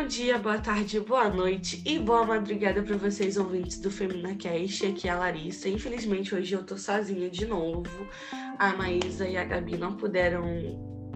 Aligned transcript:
Bom 0.00 0.06
dia, 0.06 0.38
boa 0.38 0.58
tarde, 0.58 0.98
boa 0.98 1.28
noite 1.28 1.82
e 1.84 1.98
boa 1.98 2.24
madrugada 2.24 2.82
para 2.82 2.96
vocês 2.96 3.36
ouvintes 3.36 3.78
do 3.78 3.90
FeminaCast. 3.90 4.86
Aqui 4.86 5.06
é 5.06 5.10
a 5.10 5.18
Larissa. 5.18 5.68
Infelizmente 5.68 6.34
hoje 6.34 6.54
eu 6.54 6.64
tô 6.64 6.78
sozinha 6.78 7.28
de 7.28 7.44
novo. 7.44 8.08
A 8.58 8.74
Maísa 8.74 9.28
e 9.28 9.36
a 9.36 9.44
Gabi 9.44 9.76
não 9.76 9.98
puderam 9.98 10.42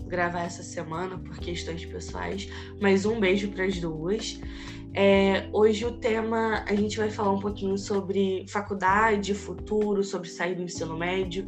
gravar 0.07 0.43
essa 0.43 0.62
semana 0.62 1.17
por 1.17 1.39
questões 1.39 1.83
pessoais, 1.87 2.47
mas 2.79 3.07
um 3.07 3.19
beijo 3.19 3.51
para 3.53 3.65
as 3.65 3.81
duas. 3.81 4.39
É, 4.93 5.48
hoje 5.51 5.87
o 5.87 5.93
tema 5.93 6.62
a 6.69 6.75
gente 6.75 6.98
vai 6.98 7.11
falar 7.11 7.32
um 7.32 7.41
pouquinho 7.41 7.79
sobre 7.79 8.45
faculdade, 8.51 9.32
futuro, 9.32 10.05
sobre 10.05 10.29
sair 10.29 10.57
do 10.57 10.62
ensino 10.62 10.95
médio. 10.95 11.46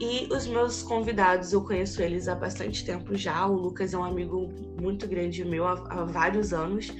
E 0.00 0.26
os 0.32 0.46
meus 0.46 0.82
convidados, 0.82 1.52
eu 1.52 1.62
conheço 1.62 2.02
eles 2.02 2.26
há 2.26 2.34
bastante 2.34 2.84
tempo 2.84 3.14
já. 3.14 3.46
O 3.46 3.54
Lucas 3.54 3.94
é 3.94 3.98
um 3.98 4.04
amigo 4.04 4.50
muito 4.80 5.06
grande 5.06 5.44
meu 5.44 5.66
há, 5.66 5.72
há 5.88 6.04
vários 6.04 6.52
anos. 6.52 6.92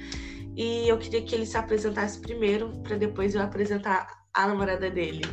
E 0.55 0.87
eu 0.87 0.97
queria 0.97 1.21
que 1.21 1.35
ele 1.35 1.45
se 1.45 1.57
apresentasse 1.57 2.19
primeiro, 2.19 2.71
para 2.83 2.95
depois 2.95 3.35
eu 3.35 3.41
apresentar 3.41 4.07
a 4.33 4.47
namorada 4.47 4.89
dele. 4.89 5.23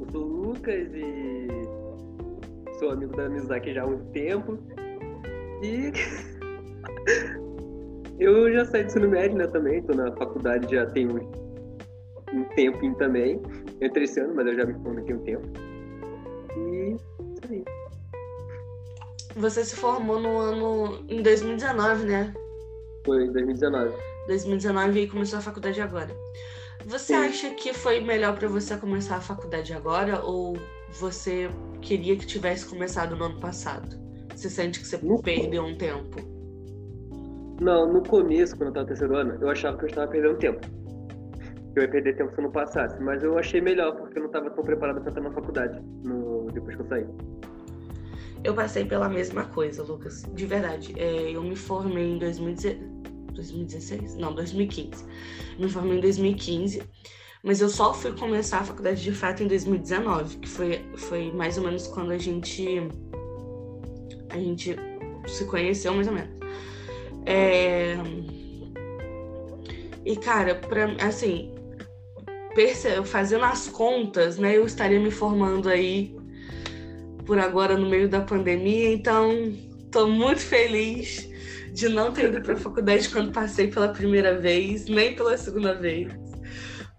Eu 0.00 0.10
sou 0.10 0.24
o 0.24 0.42
Lucas 0.48 0.88
e 0.92 1.46
sou 2.80 2.90
amigo 2.90 3.16
da 3.16 3.28
Mizaki 3.28 3.72
já 3.72 3.84
há 3.84 3.86
muito 3.86 4.06
tempo. 4.10 4.58
E 5.62 5.92
eu 8.18 8.52
já 8.52 8.64
saí 8.64 8.82
do 8.82 8.86
ensino 8.88 9.08
médio, 9.08 9.38
né, 9.38 9.46
também. 9.46 9.80
Tô 9.82 9.94
na 9.94 10.10
faculdade 10.16 10.74
já 10.74 10.86
tem 10.86 11.06
um 11.06 12.44
tempinho 12.56 12.96
também. 12.96 13.40
Eu 13.80 13.86
entrei 13.86 14.04
esse 14.04 14.18
ano, 14.18 14.34
mas 14.34 14.48
eu 14.48 14.56
já 14.56 14.66
me 14.66 14.74
formei 14.82 15.04
aqui 15.04 15.14
um 15.14 15.22
tempo. 15.22 15.69
E 16.56 16.92
isso 16.94 17.40
aí. 17.50 17.64
Você 19.36 19.64
se 19.64 19.76
formou 19.76 20.20
no 20.20 20.38
ano. 20.38 21.04
em 21.08 21.22
2019, 21.22 22.04
né? 22.04 22.34
Foi 23.04 23.24
em 23.24 23.32
2019. 23.32 23.94
2019 24.26 25.00
e 25.00 25.08
começou 25.08 25.38
a 25.38 25.42
faculdade 25.42 25.80
agora. 25.80 26.14
Você 26.86 27.14
Sim. 27.14 27.14
acha 27.14 27.50
que 27.50 27.72
foi 27.72 28.00
melhor 28.00 28.36
para 28.38 28.48
você 28.48 28.76
começar 28.76 29.16
a 29.16 29.20
faculdade 29.20 29.72
agora 29.72 30.22
ou 30.22 30.56
você 30.98 31.48
queria 31.82 32.16
que 32.16 32.26
tivesse 32.26 32.66
começado 32.66 33.14
no 33.16 33.24
ano 33.24 33.40
passado? 33.40 33.98
Você 34.34 34.48
sente 34.48 34.80
que 34.80 34.86
você 34.86 34.98
no 34.98 35.20
perdeu 35.20 35.62
um 35.64 35.76
tempo? 35.76 36.18
Não, 37.60 37.92
no 37.92 38.02
começo, 38.02 38.56
quando 38.56 38.68
eu 38.68 38.72
tava 38.72 38.82
no 38.82 38.88
terceiro 38.88 39.16
ano, 39.16 39.38
eu 39.40 39.50
achava 39.50 39.76
que 39.76 39.84
eu 39.84 39.88
estava 39.88 40.10
perdendo 40.10 40.38
tempo 40.38 40.80
eu 41.76 41.82
ia 41.82 41.88
perder 41.88 42.16
tempo 42.16 42.32
se 42.32 42.38
eu 42.38 42.44
não 42.44 42.50
passasse. 42.50 43.00
Mas 43.02 43.22
eu 43.22 43.38
achei 43.38 43.60
melhor, 43.60 43.96
porque 43.96 44.18
eu 44.18 44.22
não 44.22 44.28
estava 44.28 44.50
tão 44.50 44.64
preparado 44.64 45.00
para 45.00 45.10
entrar 45.10 45.22
na 45.22 45.32
faculdade 45.32 45.80
no... 46.04 46.29
depois 46.60 46.76
que 46.76 46.82
eu 46.82 46.88
saí. 46.88 47.06
Eu 48.42 48.54
passei 48.54 48.84
pela 48.84 49.08
mesma 49.08 49.44
coisa, 49.44 49.82
Lucas. 49.82 50.24
De 50.34 50.46
verdade. 50.46 50.94
É, 50.96 51.30
eu 51.30 51.42
me 51.42 51.54
formei 51.56 52.12
em 52.12 52.18
2016? 52.18 54.16
Não, 54.16 54.34
2015. 54.34 55.04
Me 55.58 55.68
formei 55.68 55.98
em 55.98 56.00
2015. 56.00 56.82
Mas 57.42 57.60
eu 57.60 57.68
só 57.68 57.92
fui 57.92 58.12
começar 58.12 58.60
a 58.60 58.64
faculdade 58.64 59.02
de 59.02 59.12
fato 59.12 59.42
em 59.42 59.46
2019, 59.46 60.38
que 60.38 60.48
foi, 60.48 60.84
foi 60.96 61.32
mais 61.32 61.56
ou 61.58 61.64
menos 61.64 61.86
quando 61.86 62.12
a 62.12 62.18
gente. 62.18 62.80
A 64.30 64.38
gente 64.38 64.76
se 65.26 65.44
conheceu, 65.46 65.94
mais 65.94 66.06
ou 66.06 66.14
menos. 66.14 66.30
É... 67.26 67.96
E, 70.04 70.16
cara, 70.16 70.54
pra, 70.54 70.96
assim, 71.06 71.54
fazendo 73.04 73.44
as 73.44 73.68
contas, 73.68 74.38
né, 74.38 74.56
eu 74.56 74.64
estaria 74.64 74.98
me 74.98 75.10
formando 75.10 75.68
aí 75.68 76.19
por 77.30 77.38
agora 77.38 77.76
no 77.76 77.88
meio 77.88 78.08
da 78.08 78.22
pandemia, 78.22 78.92
então 78.92 79.30
estou 79.84 80.10
muito 80.10 80.40
feliz 80.40 81.30
de 81.72 81.88
não 81.88 82.12
ter 82.12 82.24
ido 82.24 82.42
para 82.42 82.54
a 82.54 82.56
faculdade 82.56 83.08
quando 83.08 83.30
passei 83.30 83.68
pela 83.68 83.90
primeira 83.90 84.36
vez, 84.36 84.86
nem 84.86 85.14
pela 85.14 85.38
segunda 85.38 85.72
vez. 85.72 86.12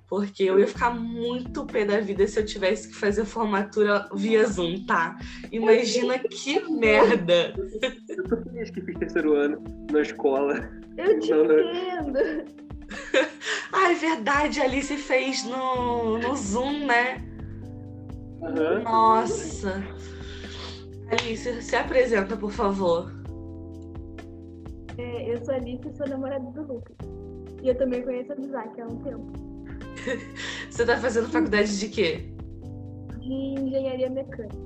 Porque 0.08 0.44
eu 0.44 0.58
ia 0.58 0.68
ficar 0.68 0.92
muito 0.92 1.66
pé 1.66 1.84
da 1.84 2.00
vida 2.00 2.26
se 2.26 2.40
eu 2.40 2.46
tivesse 2.46 2.88
que 2.88 2.96
fazer 2.96 3.26
formatura 3.26 4.08
via 4.16 4.48
Zoom, 4.48 4.86
tá? 4.86 5.20
Imagina 5.52 6.18
que 6.18 6.62
merda! 6.70 7.54
Eu 8.08 8.24
tô 8.24 8.38
feliz 8.38 8.70
que 8.70 8.80
fiz 8.80 9.00
terceiro 9.00 9.34
ano 9.34 9.62
na 9.92 10.00
escola. 10.00 10.72
Eu 10.98 11.20
te 11.20 11.34
entendo! 11.34 12.46
ah, 13.74 13.92
é 13.92 13.96
verdade, 13.96 14.62
a 14.62 14.64
Alice 14.64 14.96
fez 14.96 15.44
no, 15.44 16.18
no 16.20 16.34
Zoom, 16.38 16.86
né? 16.86 17.22
Uhum. 18.42 18.84
Nossa. 18.84 19.84
Alice, 21.12 21.62
se 21.62 21.76
apresenta, 21.76 22.38
por 22.38 22.52
favor. 22.52 23.12
É, 24.98 25.34
eu 25.34 25.44
sou 25.44 25.54
a 25.54 25.58
Alice 25.58 25.88
e 25.88 25.98
sou 25.98 26.08
namorada 26.08 26.46
do 26.52 26.62
Lucas. 26.62 26.96
E 27.62 27.68
eu 27.68 27.78
também 27.78 28.02
conheço 28.02 28.32
a 28.34 28.36
Isaac 28.40 28.82
há 28.82 28.86
um 28.86 28.98
tempo. 28.98 29.32
Você 30.70 30.86
tá 30.86 30.98
fazendo 30.98 31.28
faculdade 31.30 31.80
de 31.80 31.90
quê? 31.90 32.26
De 33.20 33.34
engenharia 33.34 34.10
mecânica. 34.10 34.58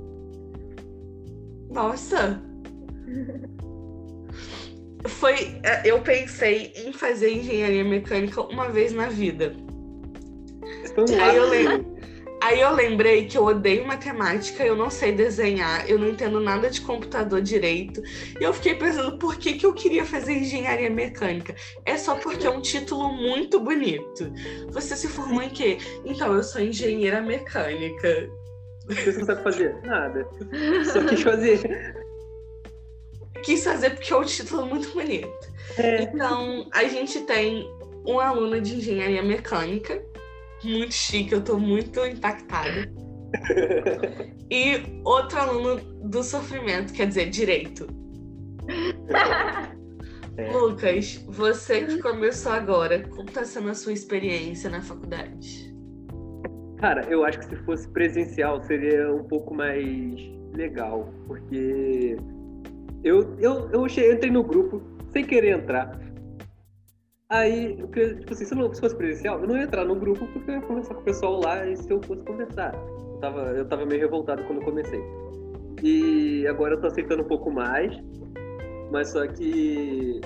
Nossa! 1.71 2.41
foi. 5.07 5.59
É, 5.63 5.81
eu 5.85 6.01
pensei 6.01 6.71
em 6.75 6.93
fazer 6.93 7.31
engenharia 7.31 7.83
mecânica 7.83 8.41
uma 8.41 8.69
vez 8.69 8.93
na 8.93 9.07
vida. 9.07 9.53
Aí 11.21 11.35
eu, 11.35 11.49
lem... 11.49 11.94
Aí 12.45 12.61
eu 12.61 12.71
lembrei 12.75 13.25
que 13.25 13.35
eu 13.35 13.43
odeio 13.43 13.87
matemática, 13.87 14.63
eu 14.63 14.75
não 14.75 14.87
sei 14.91 15.11
desenhar, 15.11 15.89
eu 15.89 15.97
não 15.97 16.09
entendo 16.09 16.39
nada 16.39 16.69
de 16.69 16.79
computador 16.79 17.41
direito. 17.41 18.03
E 18.39 18.43
eu 18.43 18.53
fiquei 18.53 18.75
pensando 18.75 19.17
por 19.17 19.37
que, 19.37 19.53
que 19.53 19.65
eu 19.65 19.73
queria 19.73 20.05
fazer 20.05 20.33
engenharia 20.33 20.91
mecânica. 20.91 21.55
É 21.83 21.97
só 21.97 22.13
porque 22.13 22.45
é 22.45 22.49
um 22.51 22.61
título 22.61 23.11
muito 23.11 23.59
bonito. 23.59 24.31
Você 24.69 24.95
se 24.95 25.07
formou 25.07 25.41
em 25.41 25.49
quê? 25.49 25.79
Então, 26.05 26.35
eu 26.35 26.43
sou 26.43 26.61
engenheira 26.61 27.19
mecânica. 27.19 28.29
Você 28.89 29.13
não 29.13 29.25
sabe 29.25 29.41
fazer? 29.41 29.75
Nada. 29.81 30.27
Só 30.93 31.03
quis 31.03 31.23
fazer 31.23 31.95
quis 33.41 33.63
fazer 33.63 33.91
porque 33.91 34.13
é 34.13 34.17
um 34.17 34.23
título 34.23 34.67
muito 34.67 34.91
bonito. 34.91 35.51
É. 35.77 36.03
Então, 36.03 36.67
a 36.71 36.83
gente 36.83 37.21
tem 37.21 37.67
um 38.05 38.19
aluno 38.19 38.61
de 38.61 38.75
engenharia 38.75 39.23
mecânica, 39.23 39.99
muito 40.65 40.93
chique, 40.93 41.33
eu 41.33 41.43
tô 41.43 41.57
muito 41.57 42.05
impactada. 42.05 42.91
e 44.51 45.01
outro 45.03 45.39
aluno 45.39 45.81
do 46.09 46.23
sofrimento, 46.23 46.93
quer 46.93 47.07
dizer, 47.07 47.29
direito. 47.29 47.87
É. 50.37 50.51
Lucas, 50.51 51.23
você 51.29 51.85
que 51.85 51.97
começou 52.01 52.51
agora, 52.51 53.07
como 53.07 53.23
tá 53.23 53.45
sendo 53.45 53.69
a 53.69 53.73
sua 53.73 53.93
experiência 53.93 54.69
na 54.69 54.81
faculdade? 54.81 55.73
Cara, 56.77 57.05
eu 57.09 57.23
acho 57.23 57.39
que 57.39 57.45
se 57.45 57.55
fosse 57.63 57.87
presencial 57.89 58.61
seria 58.63 59.13
um 59.13 59.23
pouco 59.23 59.53
mais 59.53 60.13
legal, 60.53 61.09
porque 61.25 62.17
eu, 63.03 63.37
eu, 63.39 63.69
eu 63.71 63.85
entrei 63.85 64.29
no 64.29 64.43
grupo 64.43 64.81
sem 65.13 65.23
querer 65.23 65.57
entrar. 65.57 65.97
Aí, 67.29 67.75
tipo 67.75 68.33
assim, 68.33 68.45
se 68.45 68.53
não 68.53 68.71
se 68.71 68.79
fosse 68.79 68.95
presencial, 68.95 69.39
eu 69.39 69.47
não 69.47 69.57
ia 69.57 69.63
entrar 69.63 69.83
no 69.83 69.95
grupo 69.95 70.27
porque 70.27 70.51
eu 70.51 70.55
ia 70.55 70.61
conversar 70.61 70.93
com 70.93 71.01
o 71.01 71.03
pessoal 71.03 71.39
lá 71.39 71.65
e 71.65 71.75
se 71.75 71.91
eu 71.91 71.99
fosse 72.03 72.23
conversar. 72.23 72.73
Eu 72.75 73.17
tava, 73.19 73.41
eu 73.51 73.65
tava 73.67 73.85
meio 73.85 74.01
revoltado 74.01 74.43
quando 74.43 74.59
eu 74.59 74.65
comecei. 74.65 75.01
E 75.81 76.45
agora 76.47 76.75
eu 76.75 76.81
tô 76.81 76.87
aceitando 76.87 77.23
um 77.23 77.27
pouco 77.27 77.49
mais, 77.49 77.97
mas 78.91 79.09
só 79.09 79.25
que 79.27 80.21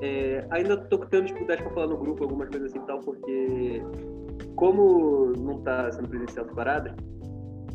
é, 0.00 0.44
ainda 0.50 0.76
tô 0.76 0.98
tendo 0.98 1.26
dificuldade 1.26 1.62
pra 1.62 1.72
falar 1.72 1.86
no 1.86 1.98
grupo 1.98 2.24
algumas 2.24 2.48
coisas 2.48 2.70
assim 2.70 2.82
e 2.82 2.86
tal, 2.86 3.00
porque 3.00 3.82
como 4.56 5.32
não 5.38 5.60
tá 5.60 5.90
sendo 5.92 6.08
presencial 6.08 6.46
as 6.46 6.52
paradas, 6.52 6.92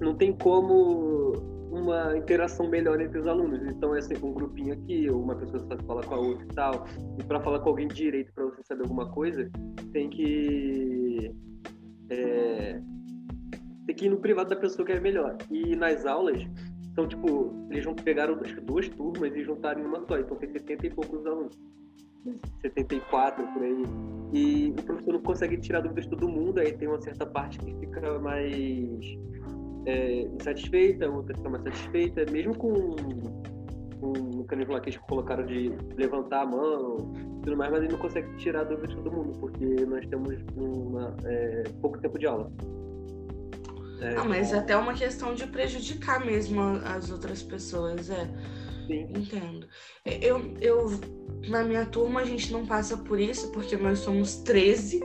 não 0.01 0.15
tem 0.15 0.33
como 0.33 1.54
uma 1.75 2.17
interação 2.17 2.67
melhor 2.67 2.99
entre 3.01 3.19
os 3.19 3.27
alunos. 3.27 3.61
Então 3.65 3.95
é 3.95 4.01
sempre 4.01 4.25
um 4.25 4.33
grupinho 4.33 4.73
aqui, 4.73 5.09
uma 5.09 5.35
pessoa 5.35 5.59
sabe 5.67 5.83
falar 5.85 6.05
com 6.05 6.15
a 6.15 6.19
outra 6.19 6.45
e 6.45 6.55
tal. 6.55 6.85
E 7.19 7.23
para 7.23 7.39
falar 7.41 7.59
com 7.59 7.69
alguém 7.69 7.87
direito 7.87 8.33
para 8.33 8.45
você 8.45 8.63
saber 8.63 8.83
alguma 8.83 9.09
coisa, 9.11 9.49
tem 9.91 10.09
que 10.09 11.31
é, 12.09 12.81
tem 13.85 13.95
que 13.95 14.05
ir 14.05 14.09
no 14.09 14.17
privado 14.17 14.49
da 14.49 14.55
pessoa 14.55 14.85
que 14.85 14.93
é 14.93 14.99
melhor. 14.99 15.37
E 15.51 15.75
nas 15.75 16.05
aulas, 16.05 16.41
então 16.91 17.07
tipo, 17.07 17.53
eles 17.69 17.85
pegaram 18.03 18.39
acho 18.41 18.55
que 18.55 18.61
duas 18.61 18.87
turmas 18.89 19.35
e 19.35 19.43
juntaram 19.43 19.81
em 19.81 19.85
uma 19.85 20.05
só. 20.07 20.17
Então 20.17 20.37
tem 20.37 20.49
70 20.49 20.87
e 20.87 20.89
poucos 20.89 21.25
alunos. 21.25 21.57
74 22.61 23.45
por 23.53 23.63
aí. 23.63 23.83
E 24.33 24.73
o 24.77 24.83
professor 24.83 25.13
não 25.13 25.21
consegue 25.21 25.57
tirar 25.57 25.81
dúvidas 25.81 26.05
de 26.05 26.09
todo 26.09 26.27
mundo, 26.27 26.59
aí 26.59 26.73
tem 26.73 26.87
uma 26.87 26.99
certa 26.99 27.25
parte 27.25 27.59
que 27.59 27.73
fica 27.75 28.19
mais 28.19 28.99
é, 29.85 30.21
insatisfeita, 30.21 31.09
outra 31.09 31.35
fica 31.35 31.49
mais 31.49 31.63
satisfeita, 31.63 32.25
mesmo 32.31 32.55
com, 32.57 32.95
o 34.01 34.37
mecanismo 34.37 34.73
lá 34.73 34.79
que 34.79 34.89
eles 34.89 34.99
colocaram 35.01 35.45
de 35.45 35.71
levantar 35.97 36.41
a 36.41 36.45
mão 36.45 37.13
tudo 37.45 37.57
mais, 37.57 37.71
mas 37.71 37.83
ele 37.83 37.91
não 37.91 37.99
consegue 37.99 38.35
tirar 38.37 38.61
a 38.61 38.63
dúvida 38.63 38.87
de 38.87 38.95
todo 38.95 39.11
mundo, 39.11 39.39
porque 39.39 39.65
nós 39.85 40.05
temos 40.07 40.35
uma, 40.57 41.15
é, 41.23 41.63
pouco 41.79 41.99
tempo 41.99 42.17
de 42.17 42.25
aula. 42.25 42.51
É, 44.01 44.15
ah, 44.15 44.23
mas 44.25 44.51
é 44.51 44.57
até 44.57 44.75
uma 44.75 44.93
questão 44.93 45.33
de 45.35 45.47
prejudicar 45.47 46.25
mesmo 46.25 46.59
as 46.83 47.11
outras 47.11 47.43
pessoas, 47.43 48.09
é. 48.09 48.27
Sim. 48.87 49.07
Entendo. 49.15 49.67
Eu, 50.05 50.53
eu, 50.59 50.99
na 51.47 51.63
minha 51.63 51.85
turma, 51.85 52.21
a 52.21 52.25
gente 52.25 52.51
não 52.51 52.65
passa 52.65 52.97
por 52.97 53.19
isso, 53.19 53.51
porque 53.51 53.77
nós 53.77 53.99
somos 53.99 54.37
13. 54.37 54.99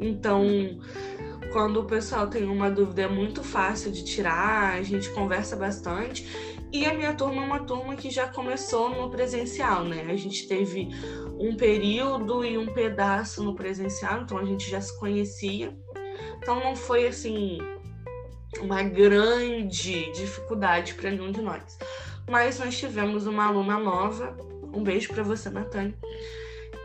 Então, 0.00 0.44
quando 1.52 1.80
o 1.80 1.84
pessoal 1.84 2.26
tem 2.26 2.44
uma 2.44 2.70
dúvida, 2.70 3.02
é 3.02 3.08
muito 3.08 3.42
fácil 3.42 3.90
de 3.90 4.04
tirar, 4.04 4.74
a 4.74 4.82
gente 4.82 5.10
conversa 5.10 5.56
bastante. 5.56 6.26
E 6.72 6.84
a 6.84 6.92
minha 6.92 7.14
turma 7.14 7.42
é 7.42 7.46
uma 7.46 7.60
turma 7.60 7.96
que 7.96 8.10
já 8.10 8.28
começou 8.28 8.90
no 8.90 9.10
presencial, 9.10 9.84
né? 9.84 10.06
A 10.10 10.16
gente 10.16 10.46
teve 10.46 10.88
um 11.38 11.56
período 11.56 12.44
e 12.44 12.58
um 12.58 12.66
pedaço 12.66 13.42
no 13.42 13.54
presencial, 13.54 14.22
então 14.22 14.36
a 14.36 14.44
gente 14.44 14.70
já 14.70 14.80
se 14.80 14.98
conhecia. 14.98 15.74
Então 16.36 16.60
não 16.60 16.76
foi 16.76 17.06
assim 17.06 17.58
uma 18.60 18.82
grande 18.82 20.12
dificuldade 20.12 20.94
para 20.94 21.10
nenhum 21.10 21.32
de 21.32 21.40
nós. 21.40 21.78
Mas 22.28 22.58
nós 22.58 22.76
tivemos 22.76 23.26
uma 23.26 23.46
aluna 23.46 23.78
nova, 23.78 24.36
um 24.72 24.82
beijo 24.82 25.08
para 25.08 25.22
você, 25.22 25.48
Natânia, 25.48 25.96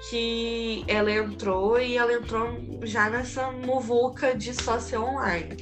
que 0.09 0.83
ela 0.87 1.11
entrou 1.11 1.79
e 1.79 1.97
ela 1.97 2.13
entrou 2.13 2.59
já 2.83 3.09
nessa 3.09 3.51
muvuca 3.51 4.35
de 4.35 4.53
sócio 4.53 5.01
online. 5.01 5.57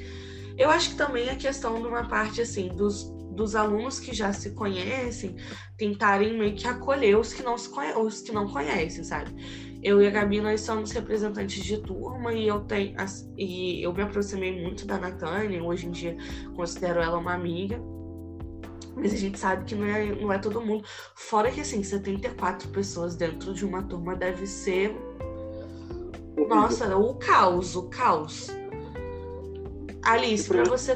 Eu 0.57 0.69
acho 0.69 0.91
que 0.91 0.95
também 0.95 1.29
a 1.29 1.35
questão 1.35 1.81
de 1.81 1.87
uma 1.87 2.07
parte 2.07 2.41
assim 2.41 2.69
dos, 2.69 3.09
dos 3.35 3.55
alunos 3.55 3.99
que 3.99 4.13
já 4.13 4.33
se 4.33 4.51
conhecem 4.51 5.35
tentarem 5.77 6.37
meio 6.37 6.55
que 6.55 6.67
acolher 6.67 7.17
os 7.17 7.33
que 7.33 7.43
não 7.43 7.57
se 7.57 7.69
conhe 7.69 7.93
os 7.93 8.21
que 8.21 8.31
não 8.31 8.47
conhecem, 8.47 9.03
sabe? 9.03 9.31
Eu 9.83 10.01
e 10.01 10.07
a 10.07 10.11
Gabi 10.11 10.41
nós 10.41 10.61
somos 10.61 10.91
representantes 10.91 11.63
de 11.63 11.77
turma 11.81 12.33
e 12.33 12.47
eu 12.47 12.61
tenho 12.61 12.95
e 13.37 13.81
eu 13.83 13.93
me 13.93 14.03
aproximei 14.03 14.61
muito 14.61 14.85
da 14.85 14.97
Natânia, 14.97 15.63
hoje 15.63 15.87
em 15.87 15.91
dia 15.91 16.15
considero 16.55 16.99
ela 16.99 17.17
uma 17.17 17.33
amiga. 17.33 17.81
Mas 18.95 19.13
a 19.13 19.17
gente 19.17 19.39
sabe 19.39 19.65
que 19.65 19.75
não 19.75 19.85
é, 19.85 20.15
não 20.15 20.31
é 20.31 20.37
todo 20.37 20.61
mundo. 20.61 20.83
Fora 21.15 21.51
que, 21.51 21.61
assim, 21.61 21.81
74 21.81 22.69
pessoas 22.69 23.15
dentro 23.15 23.53
de 23.53 23.65
uma 23.65 23.83
turma 23.83 24.15
deve 24.15 24.45
ser. 24.45 24.95
Nossa, 26.49 26.95
o 26.97 27.15
caos, 27.15 27.75
o 27.75 27.89
caos. 27.89 28.49
Alice, 30.03 30.47
para 30.47 30.63
você. 30.63 30.95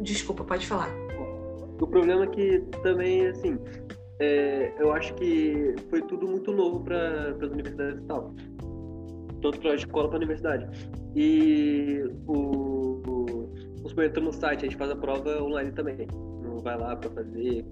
Desculpa, 0.00 0.44
pode 0.44 0.66
falar. 0.66 0.90
O 1.80 1.86
problema 1.86 2.24
é 2.24 2.26
que 2.26 2.58
também, 2.82 3.26
assim, 3.26 3.58
é, 4.18 4.74
eu 4.78 4.92
acho 4.92 5.14
que 5.14 5.74
foi 5.88 6.02
tudo 6.02 6.26
muito 6.26 6.52
novo 6.52 6.80
para 6.80 7.30
as 7.30 7.50
universidades 7.50 8.02
e 8.02 8.06
tal. 8.06 8.34
Tanto 9.40 9.58
para 9.60 9.72
a 9.72 9.74
escola 9.74 10.08
para 10.08 10.16
a 10.16 10.18
universidade. 10.18 10.90
E 11.14 12.02
o, 12.26 13.02
o, 13.06 13.52
os 13.82 13.96
entra 13.96 14.22
no 14.22 14.32
site, 14.32 14.60
a 14.60 14.68
gente 14.68 14.76
faz 14.76 14.90
a 14.90 14.96
prova 14.96 15.42
online 15.42 15.72
também 15.72 16.06
vai 16.60 16.78
lá 16.78 16.96
para 16.96 17.10
fazer, 17.10 17.64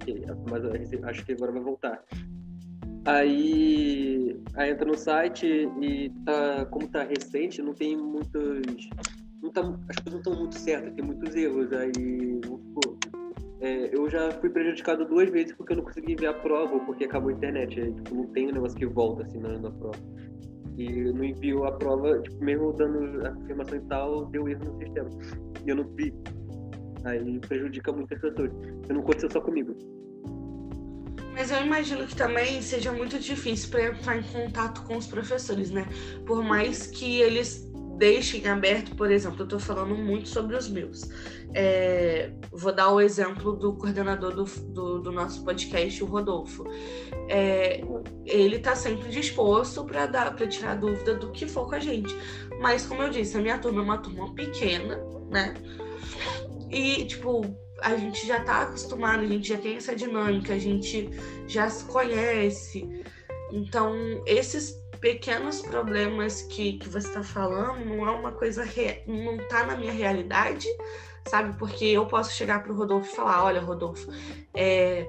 mas 0.50 0.64
acho 1.04 1.24
que 1.24 1.32
agora 1.32 1.52
vai 1.52 1.62
voltar. 1.62 2.02
Aí, 3.08 4.38
aí 4.54 4.70
entra 4.70 4.84
no 4.84 4.96
site 4.96 5.46
e 5.80 6.10
tá, 6.26 6.66
como 6.66 6.86
tá 6.88 7.04
recente, 7.04 7.62
não 7.62 7.72
tem 7.72 7.96
muitos. 7.96 8.90
Não 9.42 9.50
tá, 9.50 9.62
as 9.88 9.96
coisas 9.96 10.12
não 10.12 10.18
estão 10.18 10.34
muito 10.34 10.58
certas, 10.58 10.92
tem 10.92 11.04
muitos 11.04 11.34
erros. 11.34 11.72
Aí, 11.72 12.40
pô, 12.74 12.98
é, 13.60 13.96
eu 13.96 14.10
já 14.10 14.30
fui 14.32 14.50
prejudicado 14.50 15.06
duas 15.06 15.30
vezes 15.30 15.52
porque 15.54 15.72
eu 15.72 15.78
não 15.78 15.84
consegui 15.84 16.16
ver 16.16 16.26
a 16.26 16.34
prova 16.34 16.74
ou 16.74 16.80
porque 16.80 17.04
acabou 17.04 17.30
a 17.30 17.32
internet. 17.32 17.80
Aí, 17.80 17.92
tipo, 17.94 18.14
não 18.14 18.26
tem 18.26 18.48
um 18.48 18.52
negócio 18.52 18.76
que 18.76 18.86
volta 18.86 19.22
assim 19.22 19.38
na, 19.38 19.58
na 19.58 19.70
prova. 19.70 19.98
E 20.76 21.10
não 21.12 21.24
enviou 21.24 21.64
a 21.64 21.72
prova, 21.72 22.20
tipo, 22.20 22.44
mesmo 22.44 22.72
dando 22.74 23.26
a 23.26 23.30
afirmação 23.30 23.78
e 23.78 23.80
tal, 23.82 24.26
deu 24.26 24.48
erro 24.48 24.64
no 24.64 24.78
sistema. 24.78 25.08
E 25.64 25.70
eu 25.70 25.76
não 25.76 25.84
vi. 25.94 26.12
Aí 27.04 27.38
prejudica 27.40 27.92
muitas 27.92 28.20
pessoas. 28.20 28.50
Não 28.88 29.00
aconteceu 29.00 29.30
só 29.30 29.40
comigo. 29.40 29.74
Mas 31.32 31.52
eu 31.52 31.64
imagino 31.64 32.04
que 32.06 32.16
também 32.16 32.60
seja 32.60 32.90
muito 32.90 33.18
difícil 33.18 33.70
para 33.70 33.86
entrar 33.86 34.18
em 34.18 34.22
contato 34.24 34.82
com 34.82 34.96
os 34.96 35.06
professores, 35.06 35.70
né? 35.70 35.86
Por 36.26 36.42
mais 36.42 36.88
que 36.88 37.20
eles 37.20 37.68
deixem 37.98 38.46
aberto, 38.48 38.94
por 38.94 39.10
exemplo, 39.10 39.40
eu 39.40 39.44
estou 39.44 39.58
falando 39.58 39.94
muito 39.94 40.28
sobre 40.28 40.56
os 40.56 40.68
meus. 40.68 41.08
É, 41.54 42.30
vou 42.52 42.72
dar 42.72 42.90
o 42.90 43.00
exemplo 43.00 43.54
do 43.54 43.72
coordenador 43.74 44.34
do, 44.34 44.44
do, 44.44 44.98
do 45.00 45.12
nosso 45.12 45.44
podcast, 45.44 46.02
o 46.02 46.06
Rodolfo. 46.06 46.64
É, 47.28 47.82
ele 48.24 48.56
está 48.56 48.74
sempre 48.74 49.08
disposto 49.08 49.84
para 49.84 50.06
dar, 50.06 50.34
para 50.34 50.46
tirar 50.46 50.76
dúvida 50.76 51.14
do 51.14 51.30
que 51.30 51.46
for 51.46 51.68
com 51.68 51.74
a 51.74 51.80
gente. 51.80 52.14
Mas 52.60 52.86
como 52.86 53.02
eu 53.02 53.10
disse, 53.10 53.36
a 53.36 53.40
minha 53.40 53.58
turma 53.58 53.80
é 53.80 53.84
uma 53.84 53.98
turma 53.98 54.32
pequena, 54.34 55.00
né? 55.30 55.54
E, 56.70 57.04
tipo, 57.04 57.42
a 57.80 57.96
gente 57.96 58.26
já 58.26 58.40
tá 58.42 58.62
acostumado, 58.62 59.22
a 59.22 59.26
gente 59.26 59.48
já 59.48 59.56
tem 59.56 59.76
essa 59.76 59.94
dinâmica, 59.94 60.54
a 60.54 60.58
gente 60.58 61.10
já 61.46 61.68
se 61.68 61.84
conhece. 61.84 63.04
Então, 63.52 63.94
esses 64.26 64.74
pequenos 65.00 65.62
problemas 65.62 66.42
que, 66.42 66.74
que 66.74 66.88
você 66.88 67.08
está 67.08 67.22
falando 67.22 67.84
não 67.84 68.06
é 68.06 68.10
uma 68.10 68.32
coisa, 68.32 68.64
re... 68.64 69.02
não 69.06 69.38
tá 69.48 69.64
na 69.64 69.76
minha 69.76 69.92
realidade, 69.92 70.66
sabe? 71.26 71.56
Porque 71.58 71.84
eu 71.84 72.06
posso 72.06 72.32
chegar 72.32 72.62
pro 72.62 72.74
Rodolfo 72.74 73.12
e 73.12 73.16
falar: 73.16 73.44
olha, 73.44 73.60
Rodolfo, 73.60 74.10
é, 74.54 75.06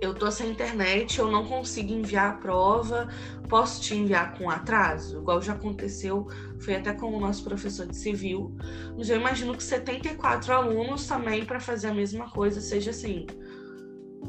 eu 0.00 0.14
tô 0.14 0.30
sem 0.30 0.50
internet, 0.50 1.18
eu 1.18 1.30
não 1.30 1.46
consigo 1.46 1.92
enviar 1.92 2.30
a 2.30 2.34
prova, 2.34 3.08
posso 3.48 3.80
te 3.80 3.94
enviar 3.94 4.36
com 4.36 4.50
atraso? 4.50 5.18
Igual 5.18 5.40
já 5.40 5.52
aconteceu, 5.52 6.26
foi 6.60 6.76
até 6.76 6.92
com 6.92 7.14
o 7.14 7.20
nosso 7.20 7.44
professor 7.44 7.86
de 7.86 7.96
civil. 7.96 8.54
Mas 8.96 9.10
eu 9.10 9.16
imagino 9.16 9.54
que 9.54 9.62
74 9.62 10.52
alunos 10.52 11.06
também 11.06 11.44
para 11.44 11.60
fazer 11.60 11.88
a 11.88 11.94
mesma 11.94 12.30
coisa 12.30 12.60
seja 12.60 12.90
assim, 12.90 13.26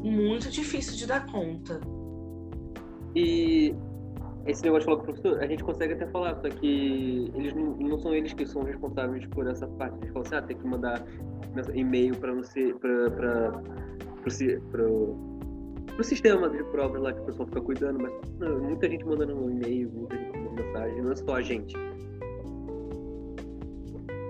muito 0.02 0.50
difícil 0.50 0.96
de 0.96 1.06
dar 1.06 1.26
conta. 1.26 1.80
E 3.14 3.74
esse 4.46 4.62
negócio 4.62 4.80
de 4.80 4.84
falar 4.86 4.96
com 4.96 5.02
o 5.02 5.14
professor, 5.14 5.42
a 5.42 5.46
gente 5.46 5.62
consegue 5.64 5.94
até 5.94 6.06
falar, 6.06 6.34
só 6.36 6.48
que 6.48 7.30
eles 7.34 7.54
não, 7.54 7.76
não 7.76 7.98
são 7.98 8.14
eles 8.14 8.32
que 8.32 8.46
são 8.46 8.62
responsáveis 8.62 9.26
por 9.26 9.46
essa 9.46 9.66
parte. 9.66 9.96
Eles 9.98 10.08
falam 10.12 10.26
assim, 10.26 10.36
ah, 10.36 10.42
tem 10.42 10.56
que 10.56 10.66
mandar 10.66 11.04
e-mail 11.74 12.16
para 12.16 12.32
você, 12.32 12.74
para 12.74 13.62
pro 15.98 16.04
sistema 16.04 16.48
de 16.48 16.62
provas 16.64 17.02
lá 17.02 17.12
que 17.12 17.20
o 17.20 17.24
pessoal 17.24 17.48
fica 17.48 17.60
cuidando, 17.60 17.98
mas 18.00 18.12
não, 18.38 18.60
muita 18.60 18.88
gente 18.88 19.04
mandando 19.04 19.36
um 19.36 19.50
e-mail, 19.50 19.90
muita 19.90 20.16
gente 20.16 20.38
mandando 20.38 20.62
mensagem, 20.62 21.02
não 21.02 21.10
é 21.10 21.16
só 21.16 21.34
a 21.34 21.42
gente. 21.42 21.74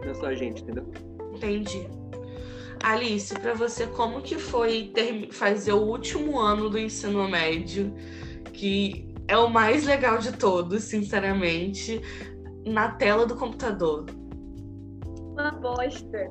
Não 0.00 0.10
é 0.10 0.14
só 0.14 0.26
a 0.26 0.34
gente, 0.34 0.62
entendeu? 0.62 0.86
Entendi. 1.34 1.88
Alice, 2.82 3.34
para 3.34 3.54
você, 3.54 3.86
como 3.88 4.22
que 4.22 4.36
foi 4.36 4.90
ter, 4.94 5.32
fazer 5.32 5.72
o 5.72 5.82
último 5.82 6.38
ano 6.38 6.70
do 6.70 6.78
ensino 6.78 7.28
médio, 7.28 7.92
que 8.52 9.12
é 9.26 9.37
o 9.37 9.49
mais 9.49 9.84
legal 9.84 10.18
de 10.18 10.32
todos, 10.32 10.84
sinceramente, 10.84 12.00
na 12.64 12.92
tela 12.92 13.26
do 13.26 13.37
computador? 13.37 14.06
Uma 15.32 15.50
bosta. 15.50 16.30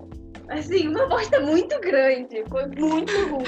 Assim, 0.49 0.87
uma 0.87 1.05
bosta 1.07 1.41
muito 1.41 1.79
grande. 1.81 2.43
Foi 2.49 2.65
muito 2.67 3.11
ruim. 3.29 3.43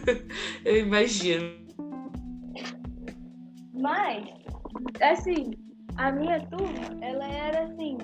Eu 0.64 0.78
imagino. 0.78 1.60
Mas, 3.74 4.26
assim, 5.00 5.52
a 5.96 6.10
minha 6.10 6.40
turma, 6.46 6.98
ela 7.02 7.26
era 7.26 7.64
assim, 7.64 7.98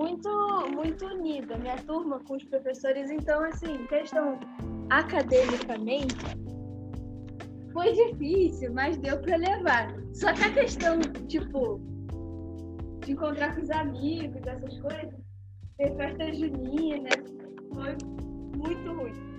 muito, 0.00 0.30
muito 0.70 1.04
unida. 1.06 1.58
Minha 1.58 1.76
turma 1.76 2.20
com 2.20 2.36
os 2.36 2.44
professores, 2.44 3.10
então, 3.10 3.44
assim, 3.44 3.86
questão 3.86 4.40
academicamente, 4.88 6.16
foi 7.72 7.92
difícil, 7.92 8.72
mas 8.72 8.96
deu 8.96 9.18
para 9.18 9.36
levar. 9.36 9.94
Só 10.14 10.32
que 10.32 10.42
a 10.44 10.52
questão, 10.52 10.98
tipo, 11.28 11.80
de 13.04 13.12
encontrar 13.12 13.54
com 13.54 13.60
os 13.60 13.70
amigos, 13.70 14.40
essas 14.46 14.80
coisas, 14.80 15.20
ter 15.76 15.94
festa 15.96 16.32
junina, 16.32 17.10
foi 17.74 17.96
muito 18.56 18.92
ruim. 18.92 19.30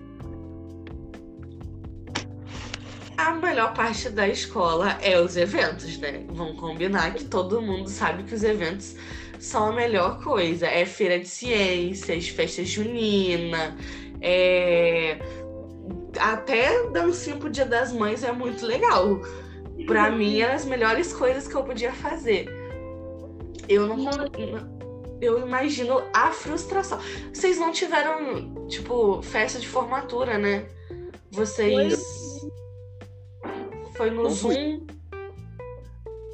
A 3.17 3.33
melhor 3.33 3.73
parte 3.73 4.09
da 4.09 4.27
escola 4.27 4.97
é 5.01 5.19
os 5.19 5.35
eventos, 5.37 5.97
né? 5.97 6.25
Vamos 6.29 6.59
combinar 6.59 7.13
que 7.13 7.25
todo 7.25 7.61
mundo 7.61 7.87
sabe 7.87 8.23
que 8.23 8.33
os 8.33 8.43
eventos 8.43 8.95
são 9.41 9.69
a 9.69 9.71
melhor 9.73 10.23
coisa. 10.23 10.67
É 10.67 10.85
feira 10.85 11.19
de 11.19 11.27
ciências, 11.27 12.29
festa 12.29 12.63
junina, 12.63 13.75
é... 14.21 15.19
até 16.19 16.87
dancinha 16.89 17.35
pro 17.37 17.49
Dia 17.49 17.65
das 17.65 17.91
Mães 17.91 18.23
é 18.23 18.31
muito 18.31 18.65
legal. 18.65 19.19
Para 19.87 20.11
mim, 20.11 20.39
eram 20.39 20.53
as 20.53 20.65
melhores 20.65 21.11
coisas 21.11 21.47
que 21.47 21.55
eu 21.55 21.63
podia 21.63 21.91
fazer. 21.91 22.47
Eu 23.67 23.87
não, 23.87 23.97
não 23.97 24.27
eu 25.21 25.39
imagino 25.39 26.03
a 26.13 26.31
frustração. 26.31 26.99
Vocês 27.33 27.57
não 27.57 27.71
tiveram, 27.71 28.67
tipo, 28.67 29.21
festa 29.21 29.59
de 29.59 29.67
formatura, 29.67 30.37
né? 30.37 30.65
Vocês. 31.31 32.01
Foi, 33.95 34.09
no 34.09 34.29
Zoom. 34.29 34.85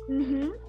Uhum. 0.09 0.66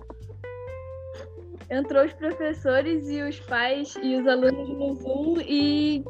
Entrou 1.71 2.05
os 2.05 2.13
professores 2.15 3.09
e 3.09 3.23
os 3.23 3.39
pais 3.41 3.95
e 4.03 4.17
os 4.17 4.27
alunos 4.27 4.69
no 4.69 4.95
Zoom 4.95 5.41
e 5.47 6.03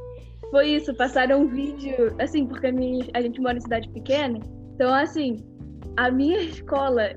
foi 0.50 0.68
isso, 0.68 0.94
passaram 0.94 1.42
um 1.42 1.48
vídeo, 1.48 2.14
assim, 2.18 2.46
porque 2.46 2.68
a, 2.68 2.72
minha, 2.72 3.04
a 3.12 3.20
gente 3.20 3.40
mora 3.40 3.58
em 3.58 3.60
cidade 3.60 3.88
pequena, 3.90 4.38
então 4.74 4.94
assim, 4.94 5.36
a 5.96 6.10
minha 6.10 6.40
escola, 6.40 7.10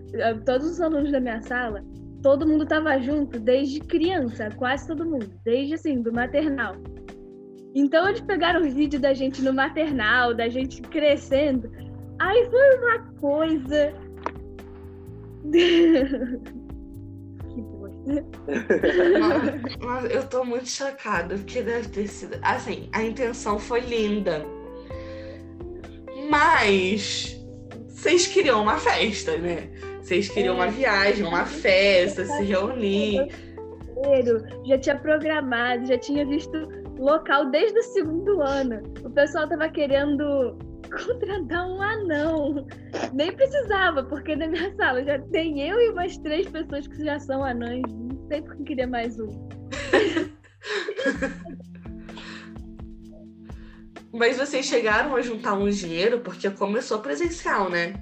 todos 0.46 0.72
os 0.72 0.82
alunos 0.82 1.12
da 1.12 1.20
minha 1.20 1.42
sala, 1.44 1.84
todo 2.22 2.48
mundo 2.48 2.66
tava 2.66 3.00
junto 3.00 3.40
desde 3.40 3.80
criança, 3.80 4.50
quase 4.58 4.88
todo 4.88 5.06
mundo, 5.06 5.32
desde 5.44 5.76
assim, 5.76 6.02
do 6.02 6.12
maternal. 6.12 6.76
Então 7.74 8.08
eles 8.08 8.22
pegaram 8.22 8.62
os 8.62 8.74
vídeos 8.74 9.02
da 9.02 9.14
gente 9.14 9.42
no 9.42 9.54
maternal, 9.54 10.34
da 10.34 10.50
gente 10.50 10.82
crescendo. 10.82 11.72
Aí 12.20 12.50
foi 12.50 12.78
uma 12.78 13.00
coisa. 13.20 13.94
Mas 19.80 20.12
eu 20.12 20.28
tô 20.28 20.44
muito 20.44 20.68
chocada, 20.68 21.36
porque 21.36 21.62
deve 21.62 21.90
ter 21.90 22.08
sido. 22.08 22.38
Assim, 22.42 22.90
a 22.92 23.04
intenção 23.04 23.60
foi 23.60 23.82
linda. 23.82 24.46
Mas 26.30 27.40
vocês 27.88 28.28
queriam 28.28 28.62
uma 28.62 28.78
festa, 28.78 29.38
né? 29.38 29.70
Vocês 30.02 30.30
queriam 30.30 30.56
uma 30.56 30.68
é. 30.68 30.72
viagem, 30.72 31.26
uma 31.26 31.46
festa, 31.46 32.26
se 32.26 32.44
reunir. 32.44 33.28
Já 34.66 34.78
tinha 34.80 34.98
programado, 34.98 35.86
já 35.86 35.98
tinha 35.98 36.26
visto 36.26 36.58
local 36.98 37.52
desde 37.52 37.78
o 37.78 37.84
segundo 37.84 38.42
ano. 38.42 38.82
O 39.04 39.10
pessoal 39.12 39.48
tava 39.48 39.70
querendo 39.70 40.58
contratar 40.92 41.68
um 41.68 41.82
anão. 41.82 42.68
Nem 43.14 43.32
precisava, 43.32 44.04
porque 44.04 44.36
na 44.36 44.48
minha 44.48 44.76
sala 44.76 45.04
já 45.04 45.20
tem 45.20 45.68
eu 45.68 45.80
e 45.80 45.90
umas 45.90 46.18
três 46.18 46.48
pessoas 46.50 46.88
que 46.88 47.04
já 47.04 47.20
são 47.20 47.44
anãs. 47.44 47.82
Não 47.90 48.28
sei 48.28 48.42
porque 48.42 48.64
queria 48.64 48.88
mais 48.88 49.20
um. 49.20 49.28
Mas 54.14 54.38
vocês 54.38 54.66
chegaram 54.66 55.16
a 55.16 55.22
juntar 55.22 55.54
um 55.54 55.70
dinheiro 55.70 56.20
porque 56.20 56.50
começou 56.50 57.00
presencial, 57.00 57.70
né? 57.70 57.94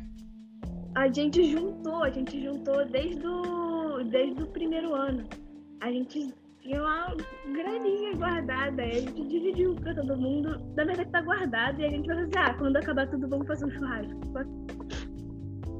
A 0.95 1.07
gente 1.07 1.51
juntou, 1.51 2.03
a 2.03 2.09
gente 2.09 2.43
juntou 2.43 2.83
desde 2.85 3.25
o, 3.25 4.03
desde 4.03 4.41
o 4.41 4.47
primeiro 4.47 4.95
ano. 4.95 5.23
A 5.79 5.91
gente 5.91 6.33
tinha 6.69 6.83
uma 6.83 7.15
graninha 7.51 8.15
guardada, 8.15 8.83
aí 8.83 8.91
a 8.91 9.01
gente 9.01 9.27
dividiu 9.27 9.75
pra 9.75 9.95
todo 9.95 10.15
mundo. 10.15 10.49
Na 10.77 10.85
verdade 10.85 11.09
tá 11.09 11.21
guardado 11.21 11.81
e 11.81 11.85
a 11.85 11.89
gente 11.89 12.05
vai 12.05 12.17
fazer, 12.17 12.37
ah, 12.37 12.53
quando 12.53 12.77
acabar 12.77 13.09
tudo 13.09 13.27
vamos 13.27 13.47
fazer 13.47 13.65
um 13.65 13.71
churrasco. 13.71 14.37
A 14.37 14.43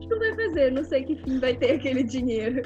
gente 0.01 0.09
não 0.09 0.19
vai 0.19 0.35
fazer, 0.35 0.71
não 0.71 0.83
sei 0.83 1.03
que 1.03 1.15
fim 1.17 1.39
vai 1.39 1.55
ter 1.55 1.73
aquele 1.73 2.01
dinheiro. 2.03 2.63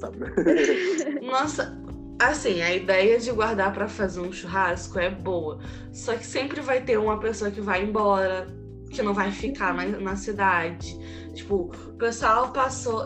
Nossa, 1.22 1.76
assim, 2.20 2.62
a 2.62 2.72
ideia 2.72 3.18
de 3.18 3.32
guardar 3.32 3.72
para 3.72 3.88
fazer 3.88 4.20
um 4.20 4.32
churrasco 4.32 5.00
é 5.00 5.10
boa. 5.10 5.58
Só 5.92 6.14
que 6.14 6.24
sempre 6.24 6.60
vai 6.60 6.80
ter 6.82 6.98
uma 6.98 7.18
pessoa 7.18 7.50
que 7.50 7.60
vai 7.60 7.82
embora, 7.82 8.46
que 8.92 9.02
não 9.02 9.12
vai 9.12 9.32
ficar 9.32 9.74
mais 9.74 10.00
na 10.00 10.14
cidade. 10.14 10.96
Tipo, 11.34 11.72
o 11.88 11.94
pessoal 11.94 12.52
passou 12.52 13.04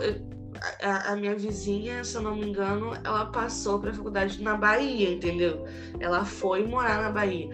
a, 0.83 1.12
a, 1.12 1.17
minha 1.17 1.35
vizinha, 1.35 2.05
se 2.05 2.17
eu 2.17 2.23
não 2.23 2.37
me 2.37 2.47
engano, 2.47 2.93
ela 3.05 3.26
passou 3.26 3.79
para 3.79 3.90
a 3.90 3.95
faculdade 3.95 4.43
na 4.43 4.57
Bahia, 4.57 5.11
entendeu? 5.11 5.67
Ela 5.99 6.25
foi 6.25 6.67
morar 6.67 7.02
na 7.02 7.11
Bahia. 7.11 7.50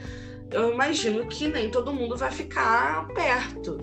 Eu 0.50 0.72
imagino 0.72 1.26
que 1.26 1.48
nem 1.48 1.70
todo 1.70 1.92
mundo 1.92 2.16
vai 2.16 2.30
ficar 2.30 3.06
perto. 3.08 3.78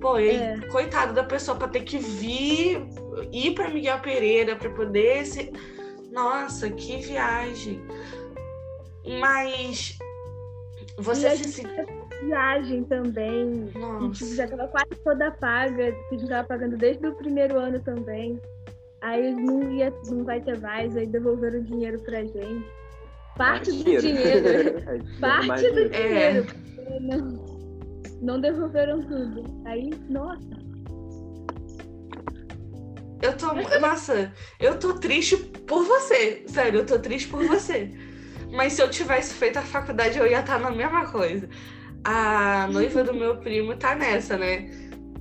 Pô, 0.00 0.18
e 0.18 0.30
é. 0.30 0.58
coitado 0.70 1.12
da 1.12 1.24
pessoa 1.24 1.56
para 1.56 1.68
ter 1.68 1.82
que 1.82 1.98
vir, 1.98 2.84
ir 3.30 3.54
para 3.54 3.68
Miguel 3.68 4.00
Pereira 4.00 4.56
para 4.56 4.70
poder 4.70 5.24
se. 5.24 5.52
Nossa, 6.10 6.68
que 6.70 6.98
viagem. 6.98 7.80
Mas 9.20 9.96
você 10.96 11.36
se 11.36 11.52
sentiu 11.52 12.02
viagem 12.22 12.84
também. 12.84 13.70
Nossa. 13.74 14.34
já 14.34 14.44
estava 14.44 14.68
quase 14.68 14.94
toda 15.02 15.30
paga, 15.30 15.92
que 15.92 16.06
a 16.08 16.10
gente 16.12 16.24
estava 16.24 16.46
pagando 16.46 16.76
desde 16.76 17.06
o 17.06 17.14
primeiro 17.14 17.58
ano 17.58 17.80
também. 17.80 18.40
Aí 19.02 19.34
não, 19.34 19.72
ia, 19.72 19.92
não 20.06 20.24
vai 20.24 20.40
ter 20.40 20.60
mais, 20.60 20.96
aí 20.96 21.06
devolveram 21.06 21.58
o 21.58 21.64
dinheiro 21.64 21.98
pra 22.02 22.24
gente. 22.24 22.64
Parte 23.36 23.72
mais 23.72 23.84
do 23.84 24.00
dinheiro. 24.00 24.80
dinheiro 24.80 25.18
parte 25.18 25.70
do 25.70 25.88
dinheiro. 25.88 26.46
É. 26.78 27.00
Não, 27.00 27.44
não 28.22 28.40
devolveram 28.40 29.02
tudo. 29.02 29.42
Aí, 29.66 29.90
nossa. 30.08 30.62
Eu 33.20 33.36
tô. 33.36 33.52
Nossa, 33.80 34.32
eu 34.60 34.78
tô 34.78 34.94
triste 34.94 35.36
por 35.36 35.84
você. 35.84 36.44
Sério, 36.46 36.80
eu 36.80 36.86
tô 36.86 36.98
triste 36.98 37.28
por 37.28 37.44
você. 37.44 37.90
Mas 38.52 38.74
se 38.74 38.82
eu 38.82 38.90
tivesse 38.90 39.34
feito 39.34 39.58
a 39.58 39.62
faculdade, 39.62 40.18
eu 40.18 40.26
ia 40.26 40.40
estar 40.40 40.60
na 40.60 40.70
mesma 40.70 41.10
coisa. 41.10 41.48
A 42.04 42.68
noiva 42.70 43.02
do 43.02 43.14
meu 43.14 43.36
primo 43.38 43.76
tá 43.76 43.96
nessa, 43.96 44.36
né? 44.36 44.70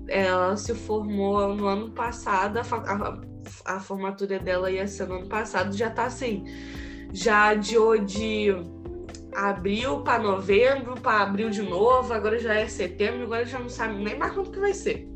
Ela 0.08 0.56
se 0.58 0.76
formou 0.76 1.56
no 1.56 1.68
ano 1.68 1.92
passado, 1.92 2.58
a, 2.58 2.62
a, 2.62 3.31
a 3.66 3.80
formatura 3.80 4.40
dela 4.40 4.72
ia 4.72 4.88
ser 4.88 5.08
no 5.08 5.16
ano 5.16 5.28
passado, 5.28 5.76
já 5.76 5.90
tá 5.90 6.06
assim. 6.06 6.46
Já 7.14 7.50
adiou 7.50 7.98
de 7.98 8.50
abril 9.34 10.02
para 10.02 10.22
novembro, 10.22 10.96
para 10.96 11.24
abril 11.24 11.50
de 11.50 11.62
novo, 11.62 12.14
agora 12.14 12.40
já 12.40 12.54
é 12.54 12.68
setembro, 12.68 13.24
agora 13.24 13.46
já 13.46 13.60
não 13.60 13.70
sabe 13.70 13.96
nem 14.04 14.18
mais 14.18 14.34
quando 14.34 14.52
que 14.52 14.60
vai 14.60 14.74
ser. 14.74 15.08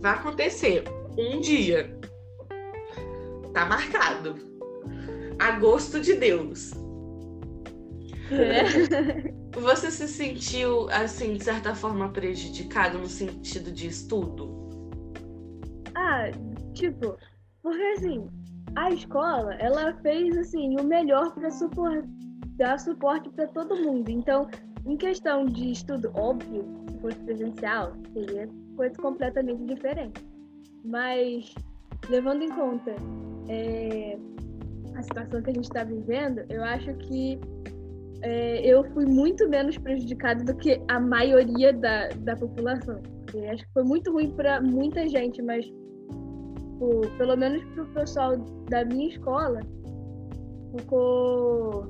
Vai 0.00 0.14
acontecer 0.14 0.84
um 1.16 1.40
dia. 1.40 1.98
Tá 3.52 3.66
marcado. 3.66 4.36
Agosto 5.38 6.00
de 6.00 6.14
Deus. 6.14 6.72
É. 8.30 9.32
Você 9.58 9.90
se 9.90 10.06
sentiu, 10.06 10.88
assim, 10.90 11.34
de 11.34 11.44
certa 11.44 11.74
forma, 11.74 12.10
prejudicado 12.10 12.98
no 12.98 13.08
sentido 13.08 13.72
de 13.72 13.88
estudo? 13.88 14.56
Ah, 15.94 16.30
tipo, 16.78 17.16
porque 17.62 17.82
assim, 17.96 18.28
a 18.76 18.90
escola, 18.90 19.54
ela 19.54 19.94
fez, 20.02 20.36
assim, 20.36 20.76
o 20.80 20.84
melhor 20.84 21.34
para 21.34 21.48
dar 22.56 22.78
suporte 22.78 23.28
para 23.30 23.46
todo 23.48 23.76
mundo. 23.76 24.08
Então, 24.08 24.48
em 24.86 24.96
questão 24.96 25.44
de 25.44 25.72
estudo, 25.72 26.10
óbvio, 26.14 26.64
se 26.90 26.98
fosse 27.00 27.18
presencial, 27.20 27.92
seria 28.12 28.48
coisa 28.76 28.94
completamente 28.96 29.64
diferente. 29.64 30.24
Mas, 30.84 31.54
levando 32.08 32.42
em 32.42 32.48
conta 32.48 32.94
é, 33.48 34.18
a 34.94 35.02
situação 35.02 35.42
que 35.42 35.50
a 35.50 35.54
gente 35.54 35.64
está 35.64 35.84
vivendo, 35.84 36.44
eu 36.48 36.62
acho 36.64 36.94
que 36.94 37.40
é, 38.22 38.60
eu 38.66 38.84
fui 38.92 39.06
muito 39.06 39.48
menos 39.48 39.76
prejudicada 39.78 40.44
do 40.44 40.56
que 40.56 40.80
a 40.88 40.98
maioria 40.98 41.72
da, 41.72 42.08
da 42.08 42.36
população. 42.36 43.00
Eu 43.34 43.50
acho 43.50 43.64
que 43.64 43.72
foi 43.72 43.84
muito 43.84 44.12
ruim 44.12 44.30
para 44.30 44.60
muita 44.60 45.06
gente, 45.08 45.42
mas 45.42 45.70
tipo, 46.78 47.00
pelo 47.18 47.36
menos 47.36 47.64
para 47.74 47.82
o 47.82 47.86
pessoal 47.88 48.36
da 48.70 48.84
minha 48.84 49.08
escola, 49.08 49.60
ficou. 50.76 51.86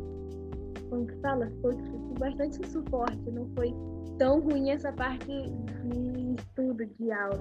Como 0.89 1.07
que 1.07 1.15
fala? 1.21 1.47
Ficou 1.47 1.75
tipo, 1.75 2.15
bastante 2.19 2.67
suporte. 2.69 3.31
Não 3.31 3.47
foi 3.55 3.75
tão 4.19 4.41
ruim 4.41 4.71
essa 4.71 4.91
parte 4.93 5.27
de 5.27 6.35
estudo, 6.41 6.87
de 6.99 7.13
aula. 7.13 7.41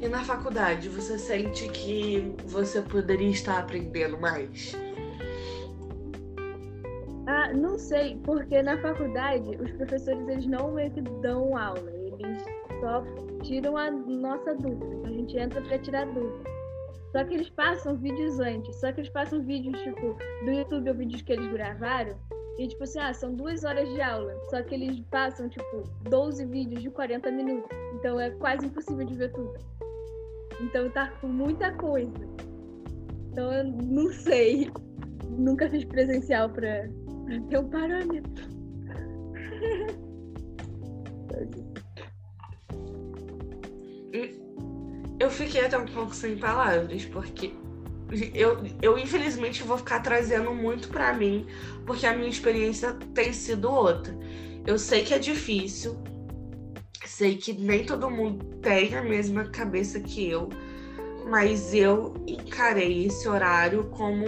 E 0.00 0.08
na 0.08 0.22
faculdade, 0.22 0.88
você 0.88 1.18
sente 1.18 1.68
que 1.70 2.34
você 2.46 2.82
poderia 2.82 3.30
estar 3.30 3.58
aprendendo 3.58 4.18
mais? 4.20 4.74
Ah, 7.26 7.52
não 7.52 7.76
sei, 7.76 8.20
porque 8.22 8.62
na 8.62 8.80
faculdade 8.80 9.56
os 9.56 9.70
professores 9.72 10.28
eles 10.28 10.46
não 10.46 10.72
meio 10.72 10.92
que 10.92 11.00
dão 11.00 11.56
aula, 11.56 11.90
eles 12.20 12.44
só 12.80 13.02
tiram 13.42 13.76
a 13.76 13.90
nossa 13.90 14.54
dúvida. 14.54 14.86
Então 14.86 15.06
a 15.06 15.12
gente 15.12 15.36
entra 15.36 15.60
para 15.62 15.78
tirar 15.78 16.06
dúvida. 16.06 16.50
Só 17.12 17.24
que 17.24 17.34
eles 17.34 17.48
passam 17.50 17.96
vídeos 17.96 18.38
antes, 18.40 18.76
só 18.76 18.92
que 18.92 19.00
eles 19.00 19.10
passam 19.10 19.42
vídeos 19.42 19.80
tipo 19.80 20.16
do 20.44 20.50
YouTube 20.50 20.90
ou 20.90 20.94
vídeos 20.96 21.22
que 21.22 21.32
eles 21.32 21.50
gravaram. 21.50 22.16
E 22.58 22.68
tipo 22.68 22.84
assim, 22.84 22.98
ah, 22.98 23.12
são 23.12 23.34
duas 23.34 23.64
horas 23.64 23.88
de 23.88 24.00
aula. 24.00 24.34
Só 24.50 24.62
que 24.62 24.74
eles 24.74 25.00
passam, 25.10 25.48
tipo, 25.48 25.84
12 26.08 26.46
vídeos 26.46 26.82
de 26.82 26.90
40 26.90 27.30
minutos. 27.30 27.68
Então 27.94 28.18
é 28.18 28.30
quase 28.30 28.66
impossível 28.66 29.04
de 29.04 29.14
ver 29.14 29.32
tudo. 29.32 29.54
Então 30.60 30.90
tá 30.90 31.10
com 31.20 31.28
muita 31.28 31.72
coisa. 31.72 32.12
Então 33.30 33.52
eu 33.52 33.64
não 33.64 34.10
sei. 34.10 34.70
Nunca 35.28 35.68
fiz 35.68 35.84
presencial 35.84 36.48
pra, 36.48 36.88
ter 37.50 37.58
um 37.58 37.68
parâmetro. 37.68 38.44
Eu 45.18 45.30
fiquei 45.30 45.64
até 45.64 45.78
um 45.78 45.86
pouco 45.86 46.14
sem 46.14 46.36
palavras, 46.36 47.04
porque 47.06 47.52
eu, 48.34 48.58
eu 48.82 48.98
infelizmente 48.98 49.62
vou 49.62 49.78
ficar 49.78 50.00
trazendo 50.00 50.54
muito 50.54 50.88
para 50.88 51.12
mim, 51.12 51.46
porque 51.84 52.06
a 52.06 52.14
minha 52.14 52.28
experiência 52.28 52.92
tem 53.14 53.32
sido 53.32 53.70
outra. 53.70 54.16
Eu 54.66 54.78
sei 54.78 55.04
que 55.04 55.14
é 55.14 55.18
difícil, 55.18 55.96
sei 57.04 57.36
que 57.36 57.52
nem 57.52 57.84
todo 57.84 58.10
mundo 58.10 58.44
tem 58.60 58.94
a 58.94 59.02
mesma 59.02 59.44
cabeça 59.44 59.98
que 60.00 60.28
eu, 60.28 60.48
mas 61.28 61.72
eu 61.74 62.14
encarei 62.26 63.06
esse 63.06 63.28
horário 63.28 63.84
como 63.90 64.26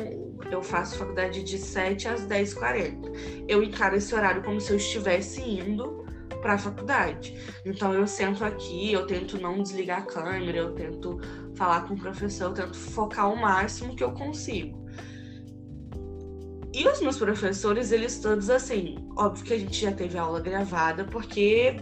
eu 0.50 0.62
faço 0.62 0.98
faculdade 0.98 1.44
de 1.44 1.58
7 1.58 2.08
às 2.08 2.26
10h40. 2.26 3.44
Eu 3.48 3.62
encaro 3.62 3.96
esse 3.96 4.14
horário 4.14 4.42
como 4.42 4.60
se 4.60 4.72
eu 4.72 4.76
estivesse 4.76 5.40
indo 5.40 5.97
para 6.40 6.54
a 6.54 6.58
faculdade. 6.58 7.34
Então 7.64 7.92
eu 7.92 8.06
sento 8.06 8.44
aqui, 8.44 8.92
eu 8.92 9.06
tento 9.06 9.40
não 9.40 9.62
desligar 9.62 10.02
a 10.02 10.06
câmera, 10.06 10.58
eu 10.58 10.74
tento 10.74 11.18
falar 11.54 11.86
com 11.86 11.94
o 11.94 11.98
professor, 11.98 12.46
eu 12.46 12.54
tento 12.54 12.76
focar 12.76 13.32
o 13.32 13.36
máximo 13.36 13.94
que 13.94 14.04
eu 14.04 14.12
consigo. 14.12 14.86
E 16.74 16.86
os 16.86 17.00
meus 17.00 17.18
professores, 17.18 17.92
eles 17.92 18.20
todos 18.20 18.50
assim, 18.50 18.96
óbvio 19.16 19.44
que 19.44 19.54
a 19.54 19.58
gente 19.58 19.80
já 19.80 19.90
teve 19.90 20.18
aula 20.18 20.40
gravada, 20.40 21.04
porque 21.04 21.76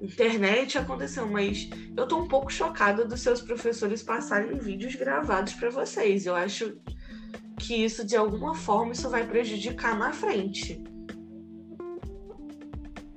internet 0.00 0.76
aconteceu, 0.78 1.26
mas 1.26 1.68
eu 1.96 2.06
tô 2.06 2.18
um 2.18 2.28
pouco 2.28 2.52
chocada 2.52 3.04
dos 3.04 3.20
seus 3.20 3.40
professores 3.40 4.02
passarem 4.02 4.58
vídeos 4.58 4.94
gravados 4.94 5.54
para 5.54 5.70
vocês. 5.70 6.26
Eu 6.26 6.34
acho 6.34 6.76
que 7.58 7.74
isso 7.84 8.04
de 8.04 8.16
alguma 8.16 8.54
forma 8.54 8.92
isso 8.92 9.08
vai 9.08 9.26
prejudicar 9.26 9.98
na 9.98 10.12
frente. 10.12 10.82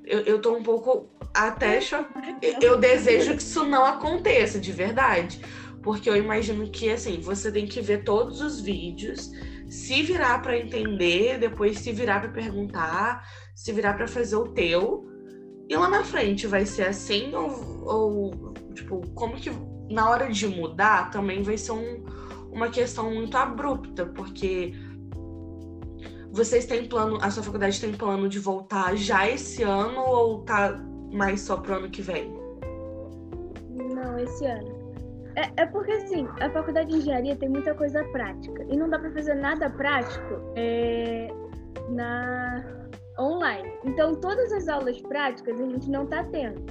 Eu, 0.08 0.20
eu 0.20 0.40
tô 0.40 0.56
um 0.56 0.62
pouco 0.62 1.06
até 1.34 1.80
chocada. 1.80 2.38
Eu 2.62 2.78
desejo 2.78 3.36
que 3.36 3.42
isso 3.42 3.64
não 3.64 3.84
aconteça, 3.84 4.58
de 4.58 4.72
verdade. 4.72 5.40
Porque 5.82 6.08
eu 6.08 6.16
imagino 6.16 6.68
que 6.70 6.90
assim, 6.90 7.20
você 7.20 7.52
tem 7.52 7.66
que 7.66 7.80
ver 7.80 8.04
todos 8.04 8.40
os 8.40 8.60
vídeos, 8.60 9.30
se 9.68 10.02
virar 10.02 10.40
para 10.40 10.58
entender, 10.58 11.38
depois 11.38 11.78
se 11.78 11.92
virar 11.92 12.20
para 12.20 12.30
perguntar, 12.30 13.28
se 13.54 13.70
virar 13.72 13.94
para 13.94 14.08
fazer 14.08 14.36
o 14.36 14.48
teu 14.48 15.06
e 15.68 15.76
lá 15.76 15.88
na 15.88 16.02
frente 16.02 16.46
vai 16.46 16.64
ser 16.64 16.84
assim 16.84 17.34
ou, 17.34 17.84
ou 17.86 18.54
tipo, 18.74 19.02
como 19.14 19.36
que 19.36 19.50
na 19.90 20.08
hora 20.08 20.30
de 20.30 20.48
mudar 20.48 21.10
também 21.10 21.42
vai 21.42 21.58
ser 21.58 21.72
um, 21.72 22.04
uma 22.50 22.70
questão 22.70 23.12
muito 23.12 23.36
abrupta, 23.36 24.06
porque 24.06 24.72
vocês 26.32 26.66
têm 26.66 26.86
plano, 26.88 27.18
a 27.22 27.30
sua 27.30 27.42
faculdade 27.42 27.80
tem 27.80 27.92
plano 27.92 28.28
de 28.28 28.38
voltar 28.38 28.96
já 28.96 29.28
esse 29.28 29.62
ano 29.62 30.00
ou 30.00 30.42
tá 30.42 30.78
mais 31.12 31.40
só 31.40 31.56
pro 31.56 31.74
ano 31.74 31.90
que 31.90 32.02
vem? 32.02 32.32
Não, 33.70 34.18
esse 34.18 34.46
ano. 34.46 34.78
É, 35.36 35.62
é 35.62 35.66
porque 35.66 35.92
assim, 35.92 36.26
a 36.40 36.50
faculdade 36.50 36.90
de 36.90 36.96
engenharia 36.96 37.36
tem 37.36 37.48
muita 37.48 37.74
coisa 37.74 38.04
prática 38.04 38.64
e 38.68 38.76
não 38.76 38.88
dá 38.88 38.98
para 38.98 39.10
fazer 39.12 39.34
nada 39.34 39.70
prático 39.70 40.34
é, 40.56 41.28
na 41.90 42.64
online. 43.18 43.72
Então, 43.84 44.14
todas 44.14 44.52
as 44.52 44.68
aulas 44.68 45.00
práticas 45.02 45.60
a 45.60 45.64
gente 45.64 45.90
não 45.90 46.04
está 46.04 46.24
tendo. 46.24 46.62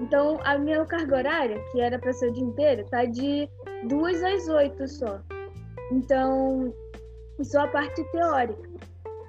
Então, 0.00 0.38
a 0.44 0.58
minha 0.58 0.84
carga 0.86 1.16
horária, 1.16 1.60
que 1.70 1.80
era 1.80 1.98
para 1.98 2.12
ser 2.12 2.30
o 2.30 2.32
dia 2.32 2.44
inteiro, 2.44 2.82
está 2.82 3.04
de 3.04 3.48
duas 3.88 4.22
às 4.22 4.48
oito 4.48 4.88
só. 4.88 5.20
Então, 5.92 6.74
só 7.42 7.60
a 7.60 7.68
parte 7.68 8.02
teórica. 8.10 8.73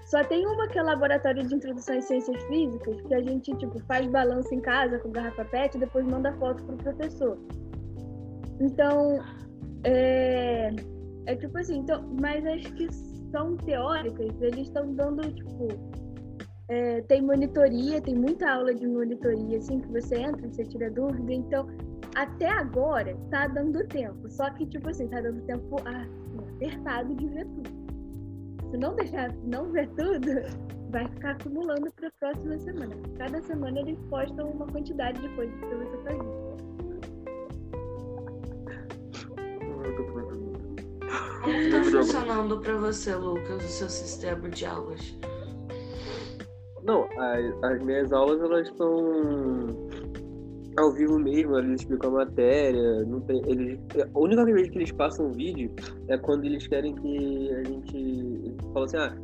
Só 0.05 0.23
tem 0.23 0.45
uma 0.45 0.67
que 0.67 0.77
é 0.77 0.83
laboratório 0.83 1.45
de 1.45 1.55
introdução 1.55 1.97
às 1.97 2.05
ciências 2.05 2.41
físicas, 2.43 3.01
que 3.01 3.13
a 3.13 3.21
gente 3.21 3.55
tipo 3.57 3.79
faz 3.85 4.07
balanço 4.07 4.53
em 4.53 4.61
casa 4.61 4.99
com 4.99 5.11
garrafa 5.11 5.45
PET 5.45 5.75
e 5.75 5.79
depois 5.79 6.05
manda 6.05 6.31
foto 6.33 6.63
pro 6.63 6.77
professor. 6.77 7.37
Então, 8.61 9.19
é, 9.83 10.71
é 11.25 11.35
tipo 11.35 11.57
assim, 11.57 11.79
então, 11.79 12.03
mas 12.21 12.45
as 12.45 12.61
que 12.71 12.87
são 13.31 13.57
teóricas, 13.57 14.29
eles 14.41 14.67
estão 14.67 14.93
dando 14.93 15.23
tipo 15.33 15.67
é, 16.67 17.01
tem 17.01 17.21
monitoria, 17.21 18.01
tem 18.01 18.15
muita 18.15 18.49
aula 18.49 18.73
de 18.73 18.87
monitoria, 18.87 19.57
assim, 19.57 19.79
que 19.79 19.87
você 19.91 20.15
entra, 20.17 20.47
você 20.47 20.63
tira 20.63 20.89
dúvida. 20.89 21.31
Então, 21.31 21.67
até 22.15 22.49
agora, 22.49 23.15
tá 23.29 23.47
dando 23.47 23.85
tempo. 23.87 24.29
Só 24.29 24.49
que, 24.51 24.65
tipo 24.65 24.89
assim, 24.89 25.07
tá 25.07 25.21
dando 25.21 25.41
tempo 25.43 25.75
ah, 25.85 26.07
apertado 26.53 27.13
de 27.15 27.27
ver 27.27 27.45
tudo. 27.45 27.74
Se 28.75 28.81
não 28.81 28.93
deixar 28.93 29.31
não 29.45 29.71
ver 29.71 29.87
tudo, 29.91 30.27
vai 30.91 31.07
ficar 31.07 31.31
acumulando 31.31 31.89
para 31.93 32.09
a 32.09 32.11
próxima 32.19 32.59
semana. 32.59 32.93
Cada 33.17 33.41
semana 33.43 33.79
eles 33.79 33.97
postam 34.09 34.49
uma 34.49 34.67
quantidade 34.67 35.21
de 35.21 35.33
coisas 35.33 35.57
para 35.61 35.77
você 35.77 35.97
fazer. 36.03 36.19
Como 41.41 41.55
está 41.55 41.83
funcionando 41.85 42.59
para 42.59 42.75
você, 42.75 43.15
Lucas, 43.15 43.63
o 43.63 43.67
seu 43.69 43.89
sistema 43.89 44.49
de 44.49 44.65
aulas? 44.65 45.17
Não, 46.83 47.07
as, 47.17 47.63
as 47.63 47.81
minhas 47.81 48.11
aulas 48.11 48.41
elas 48.41 48.67
estão 48.67 49.87
ao 50.77 50.91
vivo 50.91 51.17
mesmo, 51.17 51.57
eles 51.57 51.81
explicam 51.81 52.09
a 52.11 52.25
matéria, 52.25 53.05
tem, 53.27 53.41
eles, 53.47 53.79
a 54.13 54.19
única 54.19 54.45
vez 54.45 54.69
que 54.69 54.77
eles 54.77 54.91
passam 54.91 55.27
um 55.27 55.31
vídeo 55.31 55.73
é 56.09 56.17
quando 56.17 56.45
eles 56.45 56.67
querem 56.67 56.93
que 56.95 57.53
a 57.53 57.63
gente 57.63 58.55
fala 58.73 58.85
assim, 58.85 58.97
ah, 58.97 59.15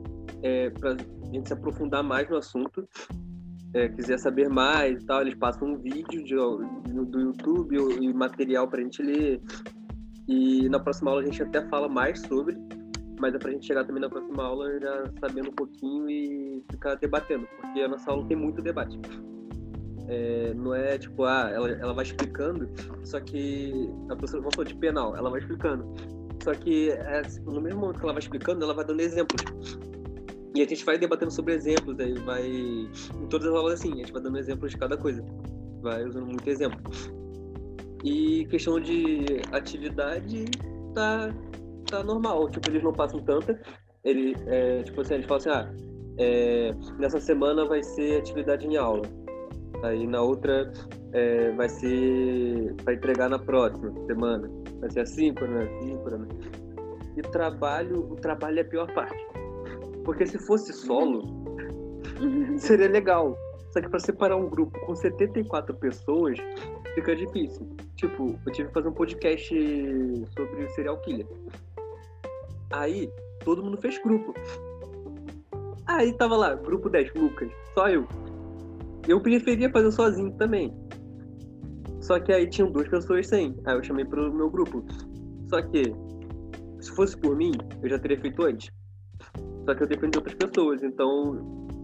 é, 0.44 0.70
pra 0.70 0.96
gente 1.32 1.48
se 1.48 1.54
aprofundar 1.54 2.04
mais 2.04 2.30
no 2.30 2.38
assunto, 2.38 2.88
é, 3.74 3.90
quiser 3.90 4.18
saber 4.20 4.50
mais 4.50 5.02
e 5.02 5.06
tal, 5.06 5.22
eles 5.22 5.36
passam 5.36 5.70
um 5.70 5.78
vídeo 5.78 6.24
de, 6.24 6.36
do 7.06 7.20
YouTube 7.20 7.78
e 8.02 8.14
material 8.14 8.68
para 8.68 8.80
a 8.80 8.84
gente 8.84 9.02
ler. 9.02 9.42
E 10.28 10.70
na 10.70 10.80
próxima 10.80 11.12
aula 11.12 11.22
a 11.22 11.26
gente 11.26 11.42
até 11.42 11.66
fala 11.68 11.90
mais 11.90 12.20
sobre, 12.22 12.58
mas 13.20 13.34
é 13.34 13.38
pra 13.38 13.52
gente 13.52 13.66
chegar 13.66 13.86
também 13.86 14.02
na 14.02 14.10
próxima 14.10 14.44
aula 14.44 14.80
já 14.80 15.06
sabendo 15.20 15.50
um 15.50 15.54
pouquinho 15.54 16.10
e 16.10 16.64
ficar 16.72 16.96
debatendo, 16.96 17.48
porque 17.60 17.82
a 17.82 17.88
nossa 17.88 18.10
aula 18.10 18.26
tem 18.28 18.38
muito 18.38 18.62
debate. 18.62 19.00
É, 20.08 20.54
não 20.54 20.74
é 20.74 20.98
tipo, 20.98 21.24
ah, 21.24 21.50
ela, 21.54 21.70
ela 21.72 21.94
vai 21.94 22.04
explicando, 22.04 22.70
só 23.04 23.20
que 23.20 23.90
a 24.10 24.16
professora, 24.16 24.50
falar 24.52 24.68
de 24.68 24.76
penal, 24.76 25.16
ela 25.16 25.30
vai 25.30 25.40
explicando. 25.40 25.86
Só 26.44 26.54
que 26.54 26.90
é, 26.90 27.22
no 27.46 27.62
mesmo 27.62 27.82
momento 27.82 28.00
que 28.00 28.06
ela 28.06 28.14
vai 28.14 28.22
explicando, 28.22 28.64
ela 28.64 28.74
vai 28.74 28.84
dando 28.84 29.00
exemplos. 29.00 29.42
E 30.54 30.62
a 30.62 30.66
gente 30.66 30.84
vai 30.84 30.98
debatendo 30.98 31.32
sobre 31.32 31.54
exemplos, 31.54 31.98
aí 32.00 32.14
vai. 32.20 32.46
Em 32.46 33.28
todas 33.30 33.48
as 33.48 33.54
aulas 33.54 33.74
assim, 33.76 33.94
a 33.94 33.98
gente 33.98 34.12
vai 34.12 34.22
dando 34.22 34.38
exemplos 34.38 34.72
de 34.72 34.78
cada 34.78 34.98
coisa. 34.98 35.24
Vai 35.82 36.04
usando 36.04 36.26
muito 36.26 36.48
exemplo. 36.50 36.80
E 38.04 38.46
questão 38.50 38.80
de 38.80 39.26
atividade, 39.52 40.46
tá 40.94 41.34
tá 41.92 42.04
normal. 42.04 42.50
Tipo, 42.50 42.70
eles 42.70 42.84
não 42.84 42.94
passam 42.94 43.20
tanta. 43.22 43.60
Ele, 44.04 44.36
é, 44.48 44.82
tipo 44.84 45.02
assim, 45.02 45.16
eles 45.16 45.28
falam 45.28 45.38
assim, 45.38 45.50
ah, 45.50 45.74
é, 46.18 46.74
nessa 46.98 47.20
semana 47.20 47.66
vai 47.66 47.84
ser 47.84 48.20
atividade 48.20 48.66
em 48.66 48.78
aula. 48.78 49.04
Aí 49.84 50.06
na 50.06 50.22
outra 50.22 50.72
é, 51.14 51.52
vai 51.52 51.68
ser 51.70 52.74
para 52.84 52.94
entregar 52.94 53.30
na 53.30 53.40
próxima 53.40 53.92
semana. 54.06 54.50
Vai 54.80 54.92
ser 54.92 55.02
assíncrona, 55.02 55.64
assíncrona. 55.64 56.28
E 57.18 57.22
trabalho, 57.22 58.12
o 58.12 58.16
trabalho 58.16 58.60
é 58.60 58.62
a 58.62 58.66
pior 58.66 58.94
parte. 58.94 59.26
Porque 60.06 60.26
se 60.26 60.38
fosse 60.38 60.72
solo, 60.72 61.24
seria 62.58 62.88
legal. 62.88 63.36
Só 63.72 63.82
que 63.82 63.90
para 63.90 64.00
separar 64.00 64.36
um 64.36 64.50
grupo 64.50 64.78
com 64.86 64.96
74 64.96 65.74
pessoas, 65.76 66.38
fica 66.94 67.16
difícil. 67.16 67.68
Tipo, 67.96 68.38
eu 68.46 68.52
tive 68.52 68.68
que 68.68 68.74
fazer 68.74 68.90
um 68.90 68.94
podcast 68.94 69.48
sobre 70.36 70.70
serial 70.70 70.98
killer. 71.02 71.28
Aí, 72.72 73.12
todo 73.44 73.64
mundo 73.64 73.78
fez 73.78 73.98
grupo. 74.00 74.34
Aí 75.88 76.14
tava 76.14 76.38
lá, 76.38 76.56
grupo 76.56 76.90
10, 76.90 77.14
Lucas, 77.16 77.52
só 77.74 77.90
eu. 77.90 78.08
Eu 79.08 79.20
preferia 79.22 79.70
fazer 79.70 79.92
sozinho 79.92 80.32
também. 80.34 80.74
Só 82.02 82.20
que 82.20 82.34
aí 82.34 82.50
tinham 82.50 82.72
duas 82.72 82.88
pessoas 82.88 83.28
sem. 83.28 83.56
Aí 83.66 83.76
eu 83.76 83.84
chamei 83.84 84.06
pro 84.06 84.34
meu 84.34 84.50
grupo. 84.50 84.84
Só 85.50 85.62
que, 85.62 85.94
se 86.80 86.92
fosse 86.92 87.18
por 87.18 87.36
mim, 87.36 87.52
eu 87.82 87.90
já 87.90 88.00
teria 88.00 88.20
feito 88.20 88.44
antes. 88.44 88.72
Só 89.66 89.76
que 89.76 89.84
eu 89.84 89.88
dependi 89.88 90.12
de 90.12 90.18
outras 90.18 90.36
pessoas. 90.36 90.82
Então, 90.82 91.34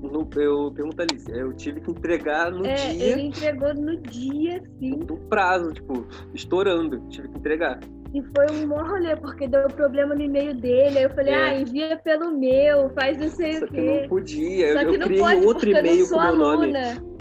no, 0.02 0.28
eu 0.36 0.72
pergunto 0.72 1.02
ali, 1.02 1.18
eu 1.30 1.54
tive 1.54 1.82
que 1.82 1.92
entregar 1.92 2.52
no 2.52 2.66
é, 2.66 2.76
dia. 2.76 3.06
Ele 3.06 3.22
entregou 3.24 3.74
no 3.74 3.98
dia, 4.02 4.64
sim. 4.80 5.00
No 5.08 5.18
prazo, 5.30 5.72
tipo, 5.74 6.06
estourando. 6.34 7.00
Tive 7.10 7.28
que 7.30 7.38
entregar. 7.38 7.80
E 8.14 8.22
foi 8.24 8.46
um 8.56 8.68
maior 8.68 8.90
rolê, 8.90 9.16
porque 9.16 9.48
deu 9.48 9.68
problema 9.68 10.16
no 10.16 10.22
e-mail 10.22 10.54
dele. 10.56 10.98
Aí 10.98 11.04
eu 11.04 11.10
falei, 11.10 11.34
é. 11.34 11.38
ah, 11.38 11.60
envia 11.60 11.98
pelo 11.98 12.32
meu, 12.32 12.90
faz 12.92 13.18
não 13.18 13.28
sei 13.28 13.54
Só 13.54 13.66
o 13.66 13.68
quê. 13.68 13.76
Que 13.76 14.02
não 14.02 14.08
podia. 14.08 14.74
Só 14.74 14.80
que 14.80 14.96
eu 14.96 15.00
não 15.00 15.08
criei 15.08 15.22
pode, 15.22 15.46
outro 15.46 15.70
e-mail 15.70 16.08
com 16.08 16.16
meu 16.16 16.22
aluna. 16.22 16.68
nome. 16.68 17.18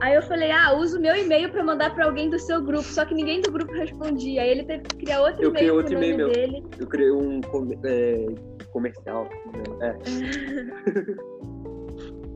Aí 0.00 0.14
eu 0.14 0.22
falei, 0.22 0.50
ah, 0.50 0.72
usa 0.72 0.98
o 0.98 1.00
meu 1.00 1.14
e-mail 1.14 1.50
para 1.50 1.62
mandar 1.62 1.94
para 1.94 2.06
alguém 2.06 2.30
do 2.30 2.38
seu 2.38 2.62
grupo. 2.62 2.84
Só 2.84 3.04
que 3.04 3.14
ninguém 3.14 3.40
do 3.42 3.52
grupo 3.52 3.72
respondia. 3.72 4.42
Aí 4.42 4.50
ele 4.50 4.64
teve 4.64 4.82
que 4.84 4.96
criar 4.96 5.20
outro 5.20 5.42
eu 5.42 5.50
e-mail 5.50 5.74
outro 5.74 5.92
o 5.96 6.00
nome 6.00 6.16
meu. 6.16 6.32
dele. 6.32 6.64
Eu 6.78 6.86
criei 6.86 7.12
um 7.12 7.40
é, 7.84 8.26
comercial. 8.72 9.28
Né? 9.78 9.98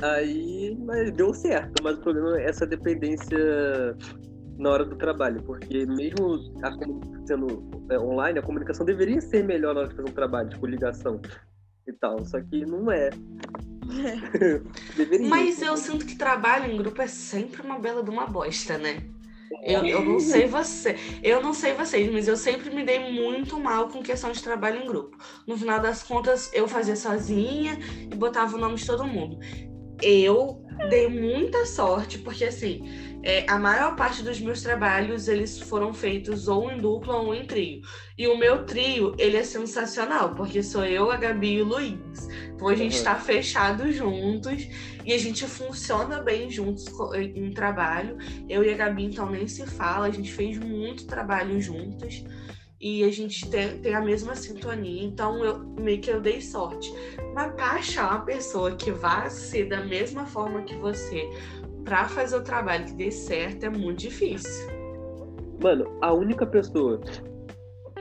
É. 0.01 0.05
Aí, 0.17 0.77
mas 0.85 1.11
deu 1.13 1.33
certo. 1.33 1.83
Mas 1.83 1.97
o 1.97 2.01
problema 2.03 2.39
é 2.39 2.45
essa 2.45 2.67
dependência 2.67 3.97
na 4.59 4.71
hora 4.71 4.85
do 4.85 4.97
trabalho, 4.97 5.43
porque 5.43 5.85
mesmo 5.87 6.39
sendo 7.27 7.69
é, 7.91 7.99
online, 7.99 8.39
a 8.39 8.43
comunicação 8.43 8.85
deveria 8.87 9.21
ser 9.21 9.45
melhor 9.45 9.75
na 9.75 9.81
hora 9.81 9.89
de 9.89 9.97
fazer 9.97 10.09
um 10.09 10.13
trabalho, 10.13 10.51
tipo 10.51 10.67
ligação 10.67 11.21
e 11.87 11.93
tal, 11.93 12.25
só 12.25 12.41
que 12.41 12.65
não 12.65 12.91
é. 12.91 13.11
deveria. 14.97 15.29
Mas 15.29 15.61
eu 15.61 15.77
sinto 15.77 16.07
que 16.07 16.17
trabalho 16.17 16.71
em 16.71 16.77
grupo 16.77 17.01
é 17.03 17.07
sempre 17.07 17.63
uma 17.63 17.79
bela 17.79 18.03
de 18.03 18.11
uma 18.11 18.27
bosta, 18.27 18.79
né? 18.79 19.03
Eu, 19.63 19.85
eu 19.85 20.05
não 20.05 20.19
sei 20.19 20.47
você, 20.47 20.97
eu 21.23 21.41
não 21.41 21.55
sei 21.55 21.75
vocês, 21.75 22.11
mas 22.13 22.27
eu 22.27 22.37
sempre 22.37 22.75
me 22.75 22.85
dei 22.85 22.99
muito 23.13 23.59
mal 23.61 23.89
com 23.89 24.03
questão 24.03 24.33
de 24.33 24.43
trabalho 24.43 24.83
em 24.83 24.87
grupo. 24.87 25.17
No 25.47 25.57
final 25.57 25.81
das 25.81 26.03
contas, 26.03 26.51
eu 26.53 26.67
fazia 26.67 26.97
sozinha 26.97 27.79
e 28.11 28.15
botava 28.15 28.57
o 28.57 28.61
nome 28.61 28.77
de 28.77 28.87
todo 28.87 29.07
mundo. 29.07 29.39
Eu 30.03 30.63
dei 30.91 31.09
muita 31.09 31.65
sorte, 31.67 32.19
porque 32.19 32.45
assim, 32.45 33.14
é, 33.25 33.47
a 33.49 33.59
maior 33.59 33.97
parte 33.97 34.23
dos 34.23 34.39
meus 34.39 34.61
trabalhos 34.61 35.29
eles 35.29 35.59
foram 35.59 35.95
feitos 35.95 36.47
ou 36.47 36.71
em 36.71 36.77
dupla 36.77 37.17
ou 37.17 37.35
em 37.35 37.47
trio. 37.47 37.81
E 38.19 38.29
o 38.29 38.39
meu 38.39 38.67
trio, 38.67 39.15
ele 39.19 39.39
é 39.39 39.43
sensacional, 39.43 40.35
porque 40.35 40.63
sou 40.63 40.85
eu, 40.85 41.11
a 41.11 41.17
Gabi 41.17 41.55
e 41.55 41.63
o 41.63 41.65
Luiz. 41.65 42.29
Então 42.55 42.69
a 42.69 42.75
gente 42.75 42.97
está 42.97 43.15
uhum. 43.15 43.21
fechado 43.21 43.91
juntos 43.91 44.69
e 45.03 45.13
a 45.15 45.19
gente 45.19 45.47
funciona 45.47 46.21
bem 46.21 46.51
juntos 46.51 46.85
em 47.35 47.51
trabalho. 47.51 48.19
Eu 48.47 48.63
e 48.63 48.71
a 48.71 48.77
Gabi, 48.77 49.05
então, 49.05 49.31
nem 49.31 49.49
se 49.49 49.67
fala, 49.67 50.07
a 50.07 50.11
gente 50.11 50.31
fez 50.31 50.59
muito 50.59 51.07
trabalho 51.07 51.59
juntos 51.61 52.23
e 52.79 53.03
a 53.03 53.11
gente 53.11 53.49
tem, 53.49 53.79
tem 53.79 53.95
a 53.95 54.01
mesma 54.03 54.35
sintonia, 54.35 55.03
então 55.03 55.43
eu 55.43 55.59
meio 55.81 56.03
que 56.03 56.11
eu 56.11 56.21
dei 56.21 56.43
sorte. 56.43 56.93
Mas 57.35 57.55
para 57.55 57.73
achar 57.73 58.11
uma 58.11 58.27
pessoa 58.27 58.77
que 58.77 58.93
vá 58.93 59.31
ser 59.31 59.71
da 59.71 59.83
mesma 59.83 60.27
forma 60.27 60.61
que 60.61 60.75
você, 60.77 61.27
para 61.85 62.09
fazer 62.09 62.37
o 62.37 62.43
trabalho 62.43 62.87
que 62.87 62.95
dê 62.95 63.11
certo, 63.11 63.65
é 63.65 63.69
muito 63.69 64.01
difícil. 64.01 64.67
Mano, 65.63 65.87
a 66.01 66.13
única 66.13 66.47
pessoa 66.47 67.01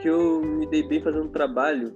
que 0.00 0.08
eu 0.08 0.42
me 0.42 0.66
dei 0.66 0.82
bem 0.86 1.02
fazendo 1.02 1.28
trabalho 1.28 1.94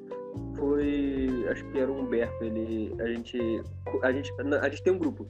foi. 0.56 1.46
Acho 1.50 1.64
que 1.70 1.78
era 1.78 1.90
o 1.90 2.00
Humberto. 2.00 2.44
Ele. 2.44 2.94
A 3.00 3.06
gente. 3.06 3.62
A 4.02 4.12
gente, 4.12 4.32
a 4.60 4.68
gente 4.68 4.82
tem 4.82 4.92
um 4.92 4.98
grupo. 4.98 5.26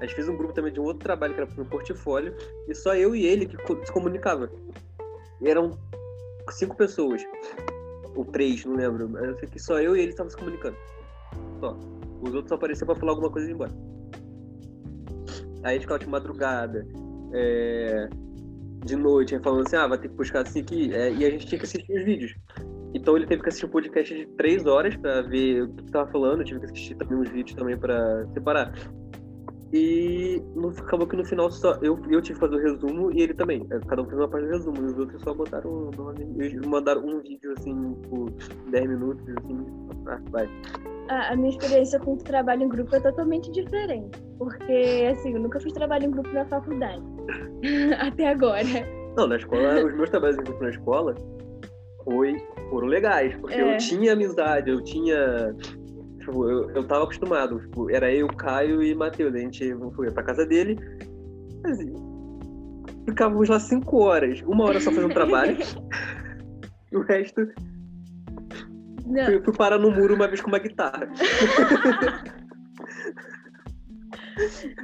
A 0.00 0.02
gente 0.02 0.14
fez 0.14 0.28
um 0.28 0.36
grupo 0.36 0.54
também 0.54 0.72
de 0.72 0.80
um 0.80 0.84
outro 0.84 1.00
trabalho 1.00 1.34
que 1.34 1.40
era 1.40 1.50
pro 1.50 1.64
portfólio. 1.64 2.34
E 2.68 2.74
só 2.74 2.94
eu 2.94 3.14
e 3.14 3.26
ele 3.26 3.46
que 3.46 3.56
se 3.84 3.92
comunicava. 3.92 4.50
E 5.40 5.48
eram 5.48 5.76
cinco 6.50 6.76
pessoas. 6.76 7.22
Ou 8.14 8.24
três, 8.24 8.64
não 8.64 8.76
lembro. 8.76 9.08
Mas 9.08 9.24
eu 9.24 9.38
sei 9.38 9.48
que 9.48 9.58
só 9.58 9.80
eu 9.80 9.96
e 9.96 10.00
ele 10.00 10.10
estavam 10.10 10.30
se 10.30 10.36
comunicando. 10.36 10.76
Só. 11.60 11.76
Os 12.20 12.34
outros 12.34 12.48
só 12.48 12.54
apareciam 12.54 12.86
pra 12.86 12.96
falar 12.96 13.12
alguma 13.12 13.30
coisa 13.30 13.46
e 13.46 13.50
ir 13.50 13.54
embora. 13.54 13.72
Aí 15.62 15.70
a 15.70 15.72
gente 15.72 15.82
ficava 15.82 15.98
de 15.98 16.08
madrugada, 16.08 16.86
é, 17.32 18.08
de 18.84 18.96
noite, 18.96 19.38
falando 19.40 19.66
assim, 19.66 19.76
ah, 19.76 19.86
vai 19.86 19.98
ter 19.98 20.08
que 20.08 20.14
buscar 20.14 20.42
assim 20.42 20.60
aqui. 20.60 20.94
É, 20.94 21.12
e 21.12 21.24
a 21.24 21.30
gente 21.30 21.46
tinha 21.46 21.58
que 21.58 21.64
assistir 21.64 21.92
os 21.92 22.04
vídeos. 22.04 22.34
Então 22.94 23.16
ele 23.16 23.26
teve 23.26 23.42
que 23.42 23.48
assistir 23.48 23.66
um 23.66 23.70
podcast 23.70 24.14
de 24.14 24.26
três 24.36 24.64
horas 24.66 24.96
pra 24.96 25.22
ver 25.22 25.62
o 25.62 25.68
que 25.68 25.90
tava 25.90 26.10
falando. 26.10 26.40
Eu 26.40 26.44
tive 26.44 26.60
que 26.60 26.66
assistir 26.66 26.94
também 26.96 27.18
uns 27.18 27.28
vídeos 27.28 27.54
também 27.56 27.76
pra 27.76 28.26
separar. 28.32 28.72
E 29.72 30.42
no, 30.54 30.70
acabou 30.70 31.06
que 31.06 31.16
no 31.16 31.24
final 31.24 31.50
só 31.50 31.74
eu, 31.82 31.98
eu 32.10 32.22
tive 32.22 32.38
que 32.38 32.40
fazer 32.40 32.56
o 32.56 32.58
resumo 32.58 33.12
e 33.12 33.22
ele 33.22 33.34
também. 33.34 33.66
É, 33.70 33.78
cada 33.80 34.02
um 34.02 34.06
fez 34.06 34.18
uma 34.18 34.28
parte 34.28 34.46
do 34.46 34.52
resumo. 34.52 34.76
E 34.78 34.84
os 34.86 34.98
outros 34.98 35.22
só 35.22 35.34
botaram 35.34 35.70
o 35.70 35.90
nome. 35.90 36.26
Eles 36.38 36.66
mandaram 36.66 37.04
um 37.04 37.20
vídeo 37.20 37.52
assim 37.58 37.94
por 38.08 38.30
10 38.70 38.88
minutos, 38.88 39.24
assim. 39.36 39.66
Ah, 40.06 40.20
vai. 40.30 40.48
A, 41.08 41.32
a 41.32 41.36
minha 41.36 41.50
experiência 41.50 41.98
com 42.00 42.14
o 42.14 42.16
trabalho 42.16 42.62
em 42.62 42.68
grupo 42.68 42.94
é 42.96 43.00
totalmente 43.00 43.50
diferente. 43.50 44.18
Porque, 44.38 45.06
assim, 45.10 45.34
eu 45.34 45.40
nunca 45.40 45.60
fiz 45.60 45.72
trabalho 45.72 46.06
em 46.06 46.10
grupo 46.10 46.28
na 46.30 46.46
faculdade. 46.46 47.02
Até 48.00 48.28
agora. 48.28 48.64
Não, 49.16 49.26
na 49.26 49.36
escola, 49.36 49.84
os 49.84 49.94
meus 49.94 50.08
trabalhos 50.08 50.38
em 50.38 50.44
grupo 50.44 50.62
na 50.62 50.70
escola 50.70 51.14
foi, 52.04 52.36
foram 52.70 52.86
legais. 52.86 53.36
Porque 53.36 53.56
é. 53.56 53.74
eu 53.74 53.76
tinha 53.78 54.14
amizade, 54.14 54.70
eu 54.70 54.82
tinha 54.82 55.54
tipo, 56.28 56.48
eu, 56.48 56.70
eu 56.70 56.86
tava 56.86 57.04
acostumado. 57.04 57.60
Tipo, 57.60 57.90
era 57.90 58.12
eu, 58.12 58.28
Caio 58.28 58.82
e 58.82 58.94
Matheus. 58.94 59.34
A 59.34 59.38
gente 59.38 59.74
foi 59.94 60.10
pra 60.10 60.22
casa 60.22 60.46
dele. 60.46 60.78
Assim, 61.64 61.92
ficávamos 63.06 63.48
lá 63.48 63.58
cinco 63.58 63.98
horas. 63.98 64.42
Uma 64.42 64.64
hora 64.64 64.80
só 64.80 64.92
fazendo 64.92 65.14
trabalho. 65.14 65.56
o 66.92 67.00
resto. 67.00 67.48
Fui, 69.24 69.42
fui 69.42 69.56
parar 69.56 69.78
no 69.78 69.90
muro 69.90 70.14
uma 70.14 70.28
vez 70.28 70.40
com 70.40 70.48
uma 70.48 70.58
guitarra. 70.58 71.08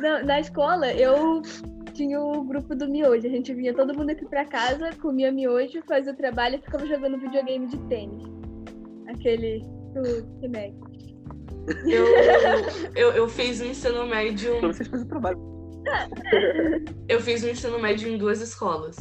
Não, 0.00 0.24
na 0.24 0.40
escola, 0.40 0.92
eu 0.92 1.40
tinha 1.92 2.20
o 2.20 2.42
grupo 2.42 2.74
do 2.74 2.88
miojo. 2.88 3.26
A 3.26 3.30
gente 3.30 3.54
vinha 3.54 3.72
todo 3.72 3.96
mundo 3.96 4.10
aqui 4.10 4.26
pra 4.26 4.44
casa, 4.44 4.90
comia 5.00 5.30
miojo, 5.30 5.80
fazia 5.86 6.12
o 6.12 6.16
trabalho 6.16 6.56
e 6.56 6.58
ficava 6.58 6.84
jogando 6.86 7.20
videogame 7.20 7.68
de 7.68 7.78
tênis. 7.86 8.24
Aquele 9.06 9.60
do 9.92 10.40
Kinect. 10.40 10.93
Eu, 11.86 12.06
eu, 12.94 13.12
eu 13.12 13.28
fiz 13.28 13.60
o 13.60 13.64
ensino 13.64 14.06
médio. 14.06 14.60
Vocês 14.60 14.88
fazem 14.88 15.06
trabalho. 15.06 15.38
Eu 17.08 17.20
fiz 17.20 17.42
o 17.42 17.48
ensino 17.48 17.78
médio 17.78 18.08
em 18.08 18.16
duas 18.16 18.40
escolas. 18.40 18.96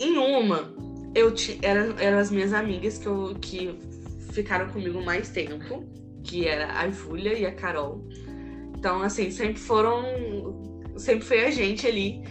Em 0.00 0.16
uma, 0.16 0.74
eu 1.14 1.32
t... 1.32 1.58
era, 1.62 1.94
eram 1.98 2.18
as 2.18 2.30
minhas 2.30 2.52
amigas 2.52 2.98
que, 2.98 3.06
eu, 3.06 3.34
que 3.40 3.78
ficaram 4.32 4.68
comigo 4.68 5.02
mais 5.02 5.30
tempo, 5.30 5.84
que 6.22 6.46
era 6.46 6.72
a 6.78 6.88
Júlia 6.90 7.34
e 7.34 7.46
a 7.46 7.52
Carol. 7.52 8.06
Então, 8.76 9.02
assim, 9.02 9.30
sempre 9.30 9.60
foram. 9.60 10.02
Sempre 10.96 11.24
foi 11.24 11.44
a 11.44 11.50
gente 11.50 11.86
ali. 11.86 12.22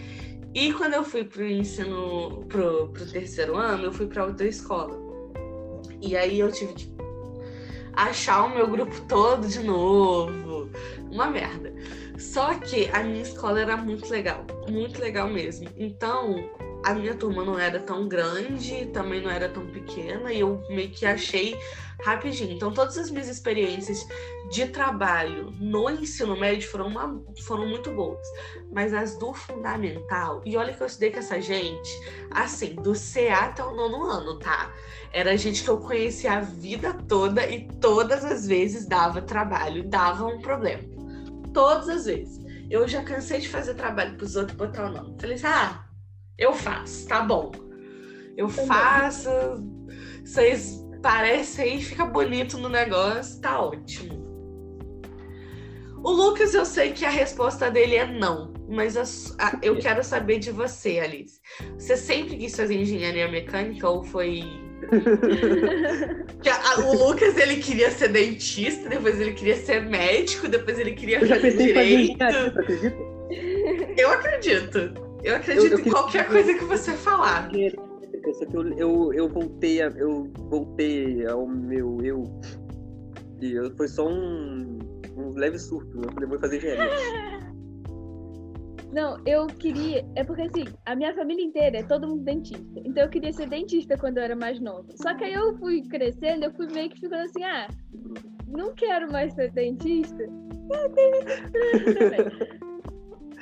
E 0.54 0.72
quando 0.72 0.94
eu 0.94 1.04
fui 1.04 1.24
pro 1.24 1.46
ensino, 1.46 2.44
pro, 2.48 2.88
pro 2.88 3.06
terceiro 3.06 3.56
ano, 3.56 3.84
eu 3.84 3.92
fui 3.92 4.06
para 4.06 4.24
outra 4.24 4.46
escola. 4.46 4.96
E 6.00 6.16
aí 6.16 6.40
eu 6.40 6.50
tive 6.50 6.72
que 6.72 6.86
achar 7.96 8.44
o 8.44 8.54
meu 8.54 8.68
grupo 8.68 9.00
todo 9.08 9.48
de 9.48 9.60
novo. 9.60 10.70
Uma 11.10 11.26
merda. 11.26 11.72
Só 12.18 12.54
que 12.54 12.88
a 12.92 13.02
minha 13.02 13.22
escola 13.22 13.60
era 13.60 13.76
muito 13.76 14.08
legal, 14.10 14.44
muito 14.68 15.00
legal 15.00 15.28
mesmo. 15.28 15.68
Então, 15.76 16.48
a 16.86 16.94
minha 16.94 17.16
turma 17.16 17.44
não 17.44 17.58
era 17.58 17.80
tão 17.80 18.06
grande, 18.06 18.86
também 18.86 19.20
não 19.20 19.28
era 19.28 19.48
tão 19.48 19.66
pequena, 19.66 20.32
e 20.32 20.38
eu 20.38 20.62
meio 20.68 20.88
que 20.88 21.04
achei 21.04 21.58
rapidinho. 22.04 22.52
Então, 22.52 22.72
todas 22.72 22.96
as 22.96 23.10
minhas 23.10 23.26
experiências 23.26 24.06
de 24.52 24.68
trabalho 24.68 25.50
no 25.58 25.90
ensino 25.90 26.38
médio 26.38 26.70
foram, 26.70 26.86
uma, 26.86 27.20
foram 27.44 27.66
muito 27.66 27.90
boas. 27.90 28.24
Mas 28.72 28.94
as 28.94 29.18
do 29.18 29.34
fundamental, 29.34 30.40
e 30.46 30.56
olha 30.56 30.72
que 30.72 30.80
eu 30.80 30.86
estudei 30.86 31.10
com 31.10 31.18
essa 31.18 31.40
gente, 31.40 31.90
assim, 32.30 32.76
do 32.76 32.92
CA 32.92 33.46
até 33.46 33.64
o 33.64 33.74
nono 33.74 34.04
ano, 34.04 34.38
tá? 34.38 34.72
Era 35.12 35.36
gente 35.36 35.64
que 35.64 35.70
eu 35.70 35.78
conhecia 35.78 36.34
a 36.34 36.40
vida 36.40 36.94
toda 37.08 37.44
e 37.48 37.66
todas 37.80 38.24
as 38.24 38.46
vezes 38.46 38.86
dava 38.86 39.20
trabalho, 39.20 39.82
dava 39.82 40.24
um 40.24 40.40
problema. 40.40 40.84
Todas 41.52 41.88
as 41.88 42.04
vezes. 42.04 42.46
Eu 42.70 42.86
já 42.86 43.02
cansei 43.02 43.40
de 43.40 43.48
fazer 43.48 43.74
trabalho 43.74 44.16
pros 44.16 44.36
outros 44.36 44.56
botar 44.56 44.86
o 44.86 44.92
nome. 44.92 45.16
Falei 45.20 45.34
assim, 45.34 45.46
ah, 45.46 45.85
eu 46.38 46.52
faço, 46.52 47.06
tá 47.08 47.22
bom. 47.22 47.50
Eu 48.36 48.48
faço, 48.48 49.30
vocês 50.24 50.84
parecem 51.02 51.64
aí, 51.64 51.82
fica 51.82 52.04
bonito 52.04 52.58
no 52.58 52.68
negócio, 52.68 53.40
tá 53.40 53.60
ótimo. 53.60 54.26
O 56.04 56.10
Lucas, 56.10 56.54
eu 56.54 56.64
sei 56.64 56.92
que 56.92 57.04
a 57.04 57.10
resposta 57.10 57.70
dele 57.70 57.96
é 57.96 58.06
não, 58.06 58.52
mas 58.68 58.96
a, 58.96 59.02
a, 59.46 59.58
eu 59.62 59.76
quero 59.80 60.04
saber 60.04 60.38
de 60.38 60.50
você, 60.50 60.98
Alice. 60.98 61.40
Você 61.78 61.96
sempre 61.96 62.36
quis 62.36 62.54
fazer 62.54 62.74
engenharia 62.74 63.28
mecânica 63.28 63.88
ou 63.88 64.04
foi. 64.04 64.42
a, 66.46 66.80
o 66.80 67.08
Lucas 67.08 67.36
ele 67.38 67.56
queria 67.56 67.90
ser 67.90 68.08
dentista, 68.08 68.88
depois 68.90 69.18
ele 69.18 69.32
queria 69.32 69.56
ser 69.56 69.86
médico, 69.86 70.48
depois 70.48 70.78
ele 70.78 70.92
queria 70.92 71.26
fazer 71.26 71.56
direito. 71.56 72.18
Eu 73.96 74.10
acredito. 74.10 75.05
Eu 75.26 75.34
acredito 75.34 75.72
eu, 75.72 75.78
eu 75.78 75.84
em 75.84 75.90
qualquer 75.90 76.28
coisa 76.28 76.54
que 76.54 76.64
você 76.64 76.92
falar. 76.92 77.50
Só 78.38 78.46
que 78.46 78.56
eu, 78.56 78.78
eu, 78.78 79.12
eu 79.12 79.28
voltei 79.28 79.82
a, 79.82 79.88
eu 79.88 80.30
voltei 80.36 81.26
ao 81.26 81.48
meu 81.48 81.98
eu 82.00 82.40
e 83.40 83.52
eu, 83.52 83.76
foi 83.76 83.88
só 83.88 84.06
um, 84.08 84.78
um 85.16 85.30
leve 85.34 85.58
surto. 85.58 86.00
Eu 86.00 86.12
falei, 86.12 86.28
vou 86.28 86.38
fazer 86.38 86.58
engenharia. 86.58 86.94
Não, 88.92 89.20
eu 89.26 89.48
queria. 89.48 90.06
É 90.14 90.22
porque 90.22 90.42
assim, 90.42 90.64
a 90.86 90.94
minha 90.94 91.12
família 91.12 91.44
inteira 91.44 91.78
é 91.78 91.82
todo 91.82 92.06
mundo 92.06 92.22
dentista. 92.22 92.80
Então 92.84 93.02
eu 93.02 93.10
queria 93.10 93.32
ser 93.32 93.48
dentista 93.48 93.98
quando 93.98 94.18
eu 94.18 94.22
era 94.22 94.36
mais 94.36 94.60
nova. 94.60 94.86
Só 94.94 95.12
que 95.14 95.24
aí 95.24 95.34
eu 95.34 95.58
fui 95.58 95.82
crescendo, 95.82 96.44
eu 96.44 96.52
fui 96.52 96.68
meio 96.68 96.88
que 96.88 97.00
ficando 97.00 97.22
assim, 97.22 97.42
ah, 97.42 97.66
não 98.46 98.72
quero 98.74 99.10
mais 99.10 99.34
ser 99.34 99.50
dentista. 99.50 100.24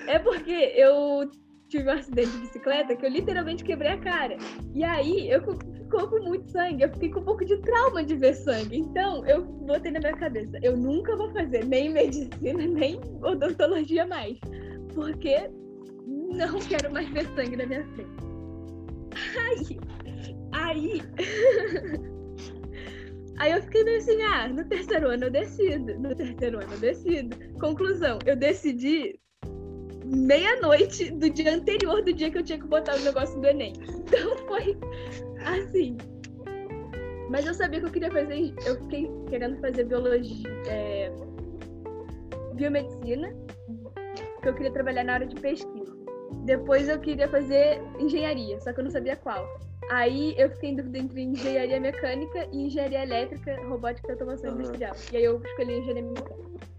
É 0.06 0.18
porque 0.18 0.52
eu 0.76 1.30
tive 1.68 1.88
um 1.88 1.92
acidente 1.92 2.30
de 2.30 2.38
bicicleta 2.38 2.94
que 2.94 3.04
eu 3.04 3.10
literalmente 3.10 3.64
quebrei 3.64 3.92
a 3.92 3.98
cara. 3.98 4.36
E 4.74 4.84
aí 4.84 5.30
eu 5.30 5.42
ficou 5.42 6.08
com 6.08 6.20
muito 6.20 6.50
sangue. 6.50 6.84
Eu 6.84 6.90
fiquei 6.90 7.10
com 7.10 7.20
um 7.20 7.24
pouco 7.24 7.44
de 7.44 7.56
trauma 7.58 8.04
de 8.04 8.14
ver 8.16 8.34
sangue. 8.34 8.78
Então 8.78 9.26
eu 9.26 9.44
botei 9.44 9.90
na 9.92 10.00
minha 10.00 10.16
cabeça: 10.16 10.58
eu 10.62 10.76
nunca 10.76 11.16
vou 11.16 11.32
fazer 11.32 11.64
nem 11.64 11.90
medicina, 11.90 12.66
nem 12.66 13.00
odontologia 13.22 14.06
mais. 14.06 14.38
Porque 14.94 15.50
não 16.06 16.58
quero 16.60 16.92
mais 16.92 17.08
ver 17.10 17.26
sangue 17.34 17.56
na 17.56 17.66
minha 17.66 17.84
frente. 17.88 18.10
Aí. 19.38 19.80
Aí. 20.52 21.02
Aí 23.36 23.50
eu 23.50 23.60
fiquei 23.62 23.82
meio 23.82 23.98
assim, 23.98 24.22
ah, 24.22 24.48
no 24.48 24.64
terceiro 24.64 25.08
ano 25.08 25.24
eu 25.24 25.30
decido. 25.30 25.98
No 25.98 26.14
terceiro 26.14 26.58
ano 26.60 26.72
eu 26.72 26.78
decido. 26.78 27.36
Conclusão, 27.58 28.18
eu 28.24 28.36
decidi 28.36 29.18
meia-noite 30.04 31.10
do 31.10 31.30
dia 31.30 31.54
anterior 31.54 32.02
do 32.02 32.12
dia 32.12 32.30
que 32.30 32.38
eu 32.38 32.42
tinha 32.42 32.58
que 32.58 32.66
botar 32.66 32.94
o 32.96 33.00
negócio 33.00 33.40
do 33.40 33.46
Enem. 33.46 33.72
Então 34.04 34.36
foi 34.46 34.78
assim. 35.44 35.96
Mas 37.30 37.46
eu 37.46 37.54
sabia 37.54 37.80
que 37.80 37.86
eu 37.86 37.90
queria 37.90 38.10
fazer. 38.10 38.54
Eu 38.66 38.76
fiquei 38.82 39.10
querendo 39.28 39.58
fazer 39.60 39.84
biologia. 39.84 40.50
É, 40.68 41.10
biomedicina. 42.54 43.34
Que 44.42 44.48
eu 44.48 44.54
queria 44.54 44.72
trabalhar 44.72 45.04
na 45.04 45.14
área 45.14 45.26
de 45.26 45.34
pesquisa. 45.36 45.96
Depois 46.44 46.88
eu 46.88 46.98
queria 47.00 47.26
fazer 47.28 47.80
engenharia, 47.98 48.60
só 48.60 48.72
que 48.72 48.80
eu 48.80 48.84
não 48.84 48.90
sabia 48.90 49.16
qual. 49.16 49.46
Aí 49.90 50.34
eu 50.36 50.50
fiquei 50.50 50.70
em 50.70 50.76
dúvida 50.76 50.98
entre 50.98 51.22
engenharia 51.22 51.80
mecânica 51.80 52.46
e 52.52 52.66
engenharia 52.66 53.02
elétrica, 53.02 53.56
robótica 53.66 54.08
e 54.08 54.12
automação 54.12 54.50
Aham. 54.50 54.58
industrial. 54.58 54.94
E 55.12 55.16
aí 55.16 55.24
eu 55.24 55.42
escolhi 55.42 55.78
engenharia 55.78 56.02
mecânica. 56.02 56.73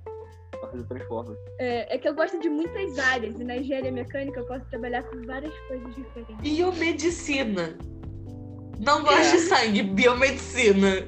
Fazer 0.75 0.87
Transformers. 0.87 1.39
É, 1.59 1.95
é 1.95 1.97
que 1.97 2.07
eu 2.07 2.13
gosto 2.13 2.39
de 2.39 2.49
muitas 2.49 2.99
áreas, 2.99 3.39
e 3.39 3.43
na 3.43 3.57
engenharia 3.57 3.91
mecânica 3.91 4.39
eu 4.39 4.45
posso 4.45 4.65
trabalhar 4.65 5.03
com 5.03 5.25
várias 5.25 5.53
coisas 5.67 5.95
diferentes. 5.95 6.35
Biomedicina. 6.37 7.77
Não 8.79 9.03
gosto 9.03 9.31
de 9.31 9.39
sangue, 9.39 9.83
biomedicina. 9.83 11.05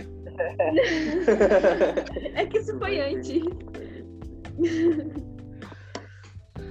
É 2.35 2.45
que 2.45 2.59
isso 2.59 2.77
foi 2.77 2.99
antes. 2.99 3.41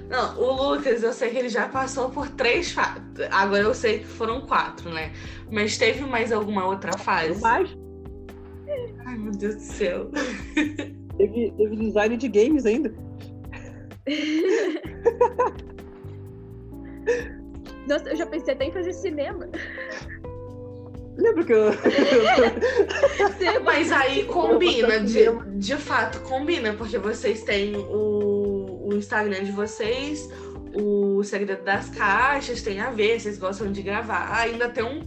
Não, 0.08 0.38
o 0.38 0.70
Lucas, 0.70 1.02
eu 1.02 1.12
sei 1.12 1.30
que 1.30 1.38
ele 1.38 1.48
já 1.48 1.68
passou 1.68 2.10
por 2.10 2.30
três 2.30 2.70
fases. 2.70 3.02
Agora 3.30 3.62
eu 3.62 3.74
sei 3.74 3.98
que 3.98 4.06
foram 4.06 4.46
quatro, 4.46 4.88
né? 4.88 5.12
Mas 5.50 5.76
teve 5.76 6.04
mais 6.04 6.30
alguma 6.32 6.64
outra 6.64 6.96
fase? 6.96 7.40
Mas 7.42 7.76
Ai, 9.04 9.16
meu 9.18 9.32
Deus 9.32 9.56
do 9.56 9.60
céu. 9.60 10.10
teve, 11.16 11.52
teve 11.56 11.76
design 11.76 12.16
de 12.16 12.28
games 12.28 12.66
ainda. 12.66 12.94
Nossa, 17.88 18.08
eu 18.10 18.16
já 18.16 18.26
pensei 18.26 18.54
até 18.54 18.64
em 18.66 18.72
fazer 18.72 18.92
cinema. 18.92 19.48
Lembra 21.16 21.44
que 21.44 21.52
eu. 21.52 21.70
Mas 23.64 23.90
aí 23.90 24.24
combina, 24.24 25.00
de, 25.00 25.24
de 25.56 25.76
fato, 25.76 26.20
combina, 26.20 26.74
porque 26.74 26.98
vocês 26.98 27.42
têm 27.42 27.74
o, 27.76 28.88
o 28.88 28.94
Instagram 28.94 29.44
de 29.44 29.52
vocês, 29.52 30.28
o 30.74 31.22
Segredo 31.22 31.64
das 31.64 31.88
Caixas, 31.90 32.60
tem 32.60 32.80
a 32.80 32.90
ver, 32.90 33.18
vocês 33.18 33.38
gostam 33.38 33.72
de 33.72 33.82
gravar, 33.82 34.30
ainda 34.30 34.68
tem 34.68 34.84
um, 34.84 35.00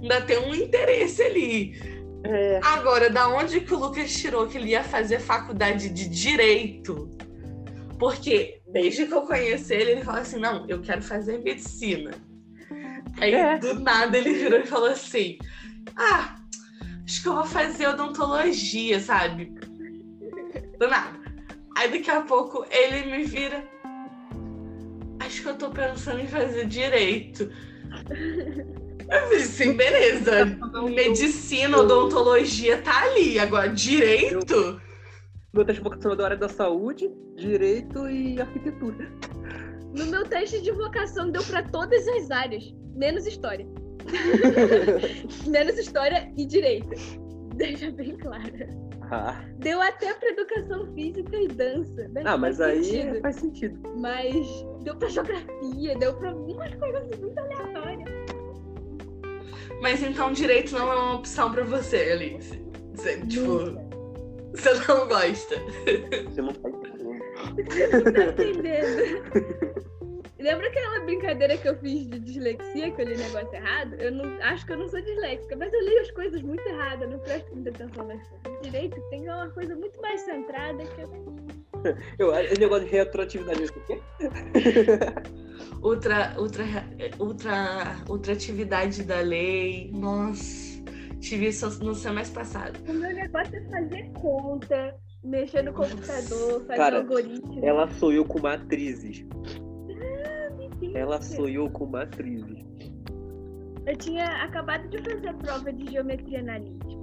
ainda 0.00 0.20
tem 0.22 0.38
um 0.38 0.54
interesse 0.54 1.22
ali. 1.22 2.01
É, 2.24 2.60
Agora, 2.62 3.10
da 3.10 3.28
onde 3.28 3.60
que 3.60 3.74
o 3.74 3.78
Lucas 3.78 4.12
tirou 4.12 4.46
que 4.46 4.56
ele 4.56 4.70
ia 4.70 4.84
fazer 4.84 5.18
faculdade 5.18 5.88
de 5.88 6.08
Direito? 6.08 7.10
Porque 7.98 8.60
desde 8.68 9.06
que 9.06 9.12
eu 9.14 9.22
conheci 9.22 9.74
ele, 9.74 9.92
ele 9.92 10.04
fala 10.04 10.20
assim, 10.20 10.38
não, 10.38 10.66
eu 10.68 10.80
quero 10.80 11.02
fazer 11.02 11.38
medicina. 11.38 12.12
Aí, 13.20 13.34
É. 13.34 13.58
do 13.58 13.74
nada, 13.80 14.16
ele 14.16 14.32
virou 14.32 14.60
e 14.60 14.66
falou 14.66 14.88
assim, 14.88 15.38
ah, 15.96 16.36
acho 17.04 17.22
que 17.22 17.28
eu 17.28 17.34
vou 17.34 17.44
fazer 17.44 17.88
odontologia, 17.88 18.98
sabe? 19.00 19.54
Do 20.78 20.88
nada. 20.88 21.20
Aí, 21.76 21.90
daqui 21.90 22.10
a 22.10 22.22
pouco, 22.22 22.64
ele 22.70 23.10
me 23.10 23.24
vira, 23.24 23.64
acho 25.20 25.42
que 25.42 25.48
eu 25.48 25.58
tô 25.58 25.70
pensando 25.70 26.20
em 26.20 26.28
fazer 26.28 26.66
Direito. 26.66 27.50
Eu 29.12 29.20
falei 29.22 29.36
assim, 29.42 29.72
beleza, 29.76 30.44
medicina, 30.94 31.78
odontologia 31.78 32.80
tá 32.82 33.02
ali. 33.02 33.38
Agora, 33.38 33.68
direito? 33.68 34.80
meu 35.52 35.64
teste 35.66 35.82
vocacional 35.82 36.16
da 36.16 36.24
área 36.24 36.36
da 36.36 36.48
saúde, 36.48 37.10
direito 37.36 38.08
e 38.08 38.40
arquitetura. 38.40 39.12
No 39.96 40.06
meu 40.06 40.24
teste 40.26 40.62
de 40.62 40.72
vocação 40.72 41.30
deu 41.30 41.42
pra 41.44 41.62
todas 41.62 42.08
as 42.08 42.30
áreas, 42.30 42.64
menos 42.94 43.26
história. 43.26 43.66
menos 45.46 45.78
história 45.78 46.32
e 46.36 46.46
direito. 46.46 46.88
Deixa 47.56 47.90
bem 47.90 48.16
claro. 48.16 48.82
Ah, 49.14 49.44
Deu 49.58 49.78
até 49.82 50.14
pra 50.14 50.28
educação 50.30 50.86
física 50.94 51.36
e 51.36 51.46
dança. 51.48 52.08
né? 52.08 52.22
ah 52.24 52.38
mas 52.38 52.56
Faz 52.56 52.70
aí 52.70 52.84
sentido. 52.84 53.20
faz 53.20 53.36
sentido. 53.36 53.78
Mas 53.98 54.34
deu 54.84 54.96
pra 54.96 55.08
geografia, 55.10 55.98
deu 55.98 56.14
pra 56.14 56.34
umas 56.34 56.74
coisas 56.76 57.20
muito 57.20 57.38
aleatórias. 57.38 57.81
Mas 59.82 60.00
então 60.00 60.32
direito 60.32 60.72
não 60.72 60.92
é 60.92 60.94
uma 60.94 61.16
opção 61.16 61.50
pra 61.50 61.64
você, 61.64 61.96
Alice. 62.12 62.62
Você, 62.94 63.20
tipo, 63.26 63.76
você 64.52 64.74
não 64.86 65.08
gosta. 65.08 65.56
Você 66.30 66.40
não 66.40 66.54
faz. 66.54 66.72
Não 66.72 68.12
tá 68.12 68.22
entendendo. 68.28 69.62
Lembra 70.38 70.68
aquela 70.68 71.00
brincadeira 71.00 71.56
que 71.56 71.68
eu 71.68 71.76
fiz 71.78 72.08
de 72.08 72.20
dislexia, 72.20 72.92
que 72.92 73.02
eu 73.02 73.06
li 73.06 73.16
negócio 73.16 73.52
errado? 73.54 73.94
Eu 73.94 74.12
não, 74.12 74.24
acho 74.42 74.64
que 74.66 74.72
eu 74.72 74.76
não 74.76 74.88
sou 74.88 75.00
disléxica, 75.00 75.56
mas 75.56 75.72
eu 75.72 75.80
li 75.80 75.98
as 75.98 76.10
coisas 76.12 76.42
muito 76.42 76.64
erradas, 76.68 77.10
não 77.10 77.18
presto 77.18 77.52
muita 77.52 77.70
atenção 77.70 78.06
nas 78.06 78.28
coisas. 78.28 78.62
Direito 78.62 79.00
tem 79.10 79.28
uma 79.28 79.50
coisa 79.50 79.74
muito 79.74 80.00
mais 80.00 80.20
centrada 80.20 80.84
que 80.84 81.00
eu... 81.00 81.10
Eu, 82.18 82.34
esse 82.36 82.60
negócio 82.60 82.84
de 82.84 82.92
retroatividade, 82.92 83.64
isso 83.64 83.74
aqui? 83.80 84.00
Ultra, 85.82 86.34
ultra, 86.38 86.64
ultra, 87.18 87.96
ultra 88.08 88.32
atividade 88.32 89.02
da 89.02 89.20
lei. 89.20 89.90
Nossa, 89.92 90.80
tive 91.20 91.48
isso 91.48 91.84
no 91.84 91.94
semestre 91.94 92.34
passado. 92.34 92.78
O 92.88 92.92
meu 92.92 93.12
negócio 93.12 93.56
é 93.56 93.60
fazer 93.68 94.12
conta, 94.12 94.94
mexer 95.24 95.62
no 95.62 95.72
computador, 95.72 96.60
fazer 96.66 96.76
Cara, 96.76 96.98
algoritmo. 96.98 97.64
Ela 97.64 97.88
sonhou 97.94 98.24
com 98.24 98.40
matrizes. 98.40 99.24
enfim. 100.60 100.96
Ela 100.96 101.20
sonhou 101.20 101.68
com 101.68 101.86
matrizes. 101.86 102.64
Eu 103.84 103.96
tinha 103.96 104.24
acabado 104.44 104.88
de 104.88 104.98
fazer 105.02 105.28
a 105.28 105.34
prova 105.34 105.72
de 105.72 105.90
geometria 105.90 106.38
analítica. 106.38 107.02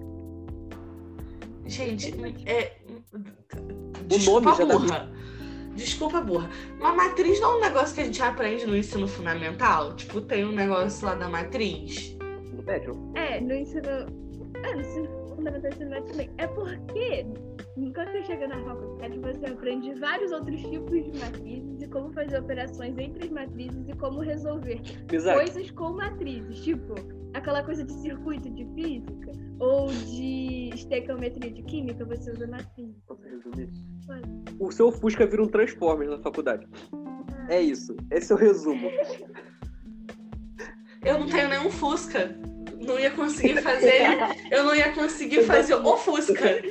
Gente, 1.65 2.13
é. 2.45 2.77
nome 3.11 3.25
Desculpa, 4.07 4.55
já 4.55 4.65
dá 4.65 4.77
burra. 4.77 5.11
Desculpa, 5.79 6.19
burra. 6.19 6.49
Uma 6.77 6.93
matriz 6.93 7.39
não 7.39 7.53
é 7.53 7.57
um 7.57 7.61
negócio 7.61 7.95
que 7.95 8.01
a 8.01 8.03
gente 8.03 8.21
aprende 8.21 8.65
no 8.67 8.75
ensino 8.75 9.07
fundamental? 9.07 9.95
Tipo, 9.95 10.19
tem 10.19 10.43
um 10.43 10.51
negócio 10.51 11.05
lá 11.05 11.15
da 11.15 11.29
matriz. 11.29 12.17
No 12.53 12.61
médio? 12.63 13.11
É, 13.15 13.39
no 13.39 13.53
ensino. 13.53 13.87
É, 14.61 14.75
no 14.75 14.81
ensino 14.81 15.07
fundamental 15.35 15.71
e 15.71 15.73
ensino 15.73 15.89
médio 15.89 16.11
também. 16.11 16.29
É 16.37 16.47
porque, 16.47 17.25
enquanto 17.77 18.11
você 18.11 18.23
chega 18.23 18.47
na 18.49 18.61
faculdade, 18.61 19.19
você 19.19 19.45
aprende 19.45 19.93
vários 19.93 20.31
outros 20.33 20.61
tipos 20.63 21.03
de 21.03 21.17
matrizes 21.17 21.81
e 21.81 21.87
como 21.87 22.11
fazer 22.11 22.39
operações 22.39 22.97
entre 22.97 23.23
as 23.23 23.31
matrizes 23.31 23.87
e 23.87 23.93
como 23.93 24.19
resolver 24.19 24.81
Mizaki, 25.09 25.37
coisas 25.37 25.71
com 25.71 25.93
matrizes. 25.93 26.59
Tipo, 26.59 26.95
aquela 27.33 27.63
coisa 27.63 27.83
de 27.83 27.93
circuito 27.93 28.49
de 28.49 28.65
física 28.73 29.31
ou 29.59 29.87
de 29.87 30.69
estequiometria 30.73 31.51
de 31.51 31.61
química, 31.63 32.05
você 32.05 32.31
usa 32.31 32.47
matrizes. 32.47 32.95
posso 33.07 33.23
resumir? 33.23 33.69
Pode. 34.05 34.29
O 34.59 34.71
seu 34.71 34.91
Fusca 34.91 35.25
vira 35.25 35.43
um 35.43 35.47
Transformers 35.47 36.11
na 36.11 36.19
faculdade. 36.19 36.67
É 37.49 37.61
isso. 37.61 37.95
Esse 38.11 38.31
é 38.31 38.35
o 38.35 38.37
resumo. 38.37 38.89
Eu 41.03 41.19
não 41.19 41.27
tenho 41.27 41.49
nenhum 41.49 41.69
Fusca. 41.69 42.35
Não 42.79 42.99
ia 42.99 43.11
conseguir 43.11 43.61
fazer. 43.61 44.01
eu 44.51 44.63
não 44.63 44.75
ia 44.75 44.91
conseguir 44.93 45.43
fazer 45.43 45.75
o 45.75 45.97
Fusca. 45.97 46.61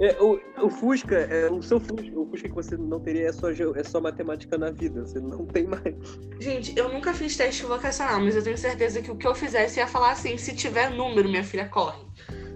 É, 0.00 0.16
o, 0.18 0.40
o 0.64 0.70
Fusca, 0.70 1.14
é, 1.14 1.50
o 1.50 1.60
seu 1.60 1.78
Fusca, 1.78 2.18
o 2.18 2.26
Fusca 2.26 2.48
que 2.48 2.54
você 2.54 2.74
não 2.76 2.98
teria 3.00 3.28
é 3.28 3.32
só, 3.32 3.50
é 3.50 3.84
só 3.84 4.00
matemática 4.00 4.56
na 4.56 4.70
vida. 4.70 5.02
Você 5.02 5.20
não 5.20 5.44
tem 5.46 5.66
mais. 5.66 5.94
Gente, 6.40 6.72
eu 6.76 6.88
nunca 6.90 7.12
fiz 7.12 7.36
teste 7.36 7.64
vocacional, 7.64 8.20
mas 8.20 8.34
eu 8.34 8.42
tenho 8.42 8.56
certeza 8.56 9.02
que 9.02 9.10
o 9.10 9.16
que 9.16 9.26
eu 9.26 9.34
fizesse 9.34 9.78
ia 9.78 9.86
falar 9.86 10.12
assim: 10.12 10.38
se 10.38 10.54
tiver 10.54 10.90
número, 10.90 11.28
minha 11.28 11.44
filha, 11.44 11.68
corre. 11.68 12.00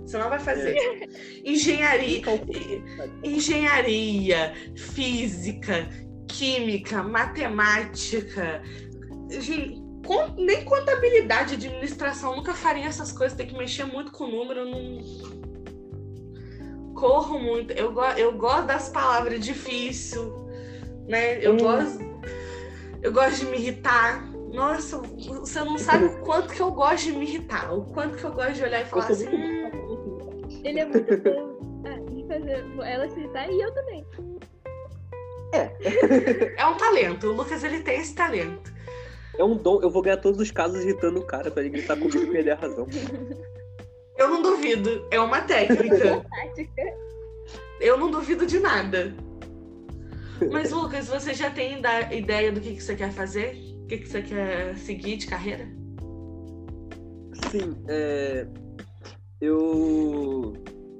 Você 0.06 0.16
não 0.16 0.30
vai 0.30 0.38
fazer. 0.38 0.74
Engenharia. 1.44 2.22
Engenharia, 3.22 4.54
física, 4.74 5.88
química, 6.28 7.02
matemática. 7.02 8.62
Gente, 9.30 9.82
nem 10.38 10.64
contabilidade, 10.64 11.54
administração, 11.54 12.36
nunca 12.36 12.54
faria 12.54 12.86
essas 12.86 13.12
coisas. 13.12 13.36
Tem 13.36 13.46
que 13.46 13.56
mexer 13.56 13.84
muito 13.84 14.12
com 14.12 14.24
o 14.24 14.30
número. 14.30 14.64
Não... 14.64 15.43
Corro 17.04 17.38
muito. 17.38 17.70
Eu, 17.74 17.92
go 17.92 18.00
eu 18.16 18.32
gosto 18.32 18.64
das 18.66 18.88
palavras 18.88 19.38
difíceis, 19.44 20.24
né? 21.06 21.36
Eu 21.44 21.52
Hum. 21.52 21.58
gosto. 21.58 21.98
Eu 23.02 23.12
gosto 23.12 23.40
de 23.40 23.44
me 23.44 23.58
irritar. 23.58 24.26
Nossa, 24.50 24.96
você 25.02 25.60
não 25.62 25.76
sabe 25.76 26.06
o 26.06 26.20
quanto 26.20 26.54
que 26.54 26.62
eu 26.62 26.70
gosto 26.70 27.04
de 27.04 27.12
me 27.12 27.26
irritar. 27.26 27.74
O 27.74 27.84
quanto 27.92 28.16
que 28.16 28.24
eu 28.24 28.32
gosto 28.32 28.54
de 28.54 28.62
olhar 28.62 28.80
e 28.80 28.84
falar 28.86 29.08
assim. 29.08 29.28
"Hum, 29.28 30.48
Ele 30.64 30.80
é 30.80 30.86
muito 30.86 31.14
bom 31.18 31.82
ah, 31.84 31.98
em 32.10 32.26
fazer 32.26 32.64
ela 32.82 33.04
acertar 33.04 33.50
e 33.50 33.60
eu 33.60 33.74
também. 33.74 34.06
É 36.56 36.66
um 36.66 36.76
talento. 36.78 37.26
O 37.28 37.32
Lucas, 37.34 37.62
ele 37.62 37.80
tem 37.80 38.00
esse 38.00 38.14
talento. 38.14 38.72
É 39.38 39.44
um 39.44 39.56
dom. 39.58 39.82
Eu 39.82 39.90
vou 39.90 40.00
ganhar 40.00 40.16
todos 40.16 40.40
os 40.40 40.50
casos 40.50 40.82
irritando 40.82 41.20
o 41.20 41.26
cara 41.26 41.50
pra 41.50 41.62
ele 41.62 41.68
gritar 41.70 41.96
comigo 41.98 42.24
e 42.24 42.26
perder 42.32 42.52
a 42.52 42.56
razão. 42.56 42.86
Eu 44.16 44.28
não 44.28 44.42
duvido. 44.42 45.06
É 45.10 45.20
uma 45.20 45.40
técnica. 45.40 46.24
Tática. 46.30 46.82
Eu 47.80 47.98
não 47.98 48.10
duvido 48.10 48.46
de 48.46 48.60
nada. 48.60 49.14
Mas, 50.50 50.70
Lucas, 50.72 51.08
você 51.08 51.34
já 51.34 51.50
tem 51.50 51.80
ideia 52.10 52.52
do 52.52 52.60
que, 52.60 52.74
que 52.74 52.82
você 52.82 52.96
quer 52.96 53.12
fazer? 53.12 53.56
O 53.82 53.86
que, 53.86 53.98
que 53.98 54.08
você 54.08 54.22
quer 54.22 54.76
seguir 54.76 55.16
de 55.16 55.26
carreira? 55.26 55.68
Sim, 57.50 57.76
é, 57.88 58.46
eu 59.40 60.54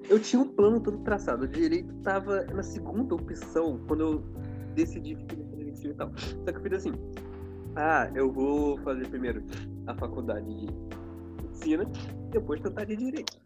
eu 0.09 0.20
tinha 0.20 0.42
um 0.42 0.48
plano 0.48 0.81
todo 0.81 0.98
traçado. 0.98 1.44
O 1.44 1.48
direito 1.48 1.92
tava 2.03 2.44
na 2.53 2.62
segunda 2.62 3.14
opção 3.14 3.81
quando 3.87 4.00
eu 4.00 4.24
decidi 4.74 5.14
que 5.16 5.24
queria 5.24 5.44
fazer 5.46 5.64
medicina 5.64 5.92
e 5.92 5.96
tal. 5.96 6.12
Só 6.16 6.53
que 6.53 6.59
eu 6.59 6.62
fiz 6.62 6.72
assim: 6.74 6.92
ah, 7.77 8.11
eu 8.14 8.31
vou 8.31 8.79
fazer 8.79 9.09
primeiro 9.09 9.42
a 9.87 9.94
faculdade 9.94 10.46
de 10.55 10.66
medicina, 11.54 11.84
depois 12.30 12.60
tentar 12.60 12.84
de 12.84 12.96
direito. 12.96 13.38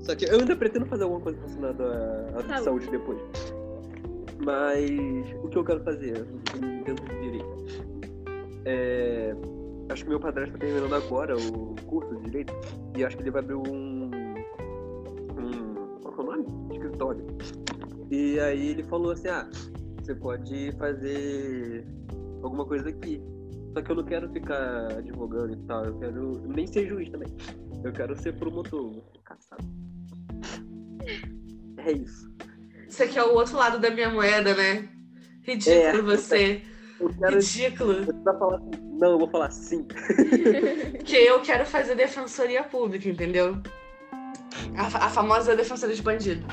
Só 0.00 0.14
que 0.14 0.24
eu 0.26 0.38
ainda 0.38 0.56
pretendo 0.56 0.86
fazer 0.86 1.04
alguma 1.04 1.20
coisa 1.20 1.38
relacionada 1.38 2.30
à, 2.34 2.38
à 2.38 2.42
Saúde. 2.42 2.64
saúde 2.64 2.90
depois. 2.90 3.20
Mas 4.42 5.44
o 5.44 5.48
que 5.48 5.58
eu 5.58 5.64
quero 5.64 5.80
fazer 5.84 6.24
dentro 6.84 7.04
do 7.04 7.20
direito? 7.20 7.50
É, 8.64 9.34
acho 9.90 10.04
que 10.04 10.10
meu 10.10 10.20
padrasto 10.20 10.54
está 10.54 10.66
terminando 10.66 10.94
agora 10.94 11.36
o 11.36 11.74
curso 11.86 12.14
de 12.16 12.24
direito 12.24 12.52
e 12.96 13.04
acho 13.04 13.16
que 13.16 13.22
ele 13.22 13.30
vai 13.30 13.42
abrir 13.42 13.56
um. 13.56 14.10
um 15.36 16.00
qual 16.02 16.16
é 16.16 16.20
o 16.20 16.24
nome? 16.24 16.74
Escritório. 16.74 17.26
E 18.10 18.40
aí 18.40 18.68
ele 18.68 18.82
falou 18.84 19.12
assim: 19.12 19.28
ah, 19.28 19.48
você 20.02 20.14
pode 20.14 20.72
fazer 20.72 21.86
alguma 22.42 22.64
coisa 22.64 22.88
aqui. 22.88 23.22
Só 23.72 23.82
que 23.82 23.90
eu 23.90 23.96
não 23.96 24.04
quero 24.04 24.28
ficar 24.32 24.92
advogando 24.92 25.52
e 25.52 25.56
tal, 25.66 25.84
eu 25.84 25.98
quero 25.98 26.42
nem 26.48 26.66
ser 26.66 26.88
juiz 26.88 27.08
também. 27.10 27.28
Eu 27.84 27.92
quero 27.92 28.20
ser 28.20 28.34
promotor, 28.36 28.92
vou. 28.92 29.04
É 31.78 31.92
isso. 31.92 32.30
Você 32.88 33.08
quer 33.08 33.22
o 33.22 33.32
outro 33.32 33.56
lado 33.56 33.78
da 33.78 33.90
minha 33.90 34.10
moeda, 34.10 34.54
né? 34.54 34.86
Ridículo 35.42 35.98
É. 35.98 36.02
você. 36.02 36.62
Eu 37.00 37.08
quero. 37.08 37.36
Ridículo. 37.36 37.94
Falar 38.22 38.56
assim, 38.56 38.70
não, 38.98 39.12
eu 39.12 39.18
vou 39.18 39.30
falar 39.30 39.50
sim. 39.50 39.84
Porque 40.92 41.16
eu 41.16 41.40
quero 41.40 41.64
fazer 41.64 41.94
defensoria 41.94 42.62
pública, 42.64 43.08
entendeu? 43.08 43.56
A, 44.76 45.06
a 45.06 45.08
famosa 45.08 45.56
defensoria 45.56 45.96
de 45.96 46.02
bandido. 46.02 46.46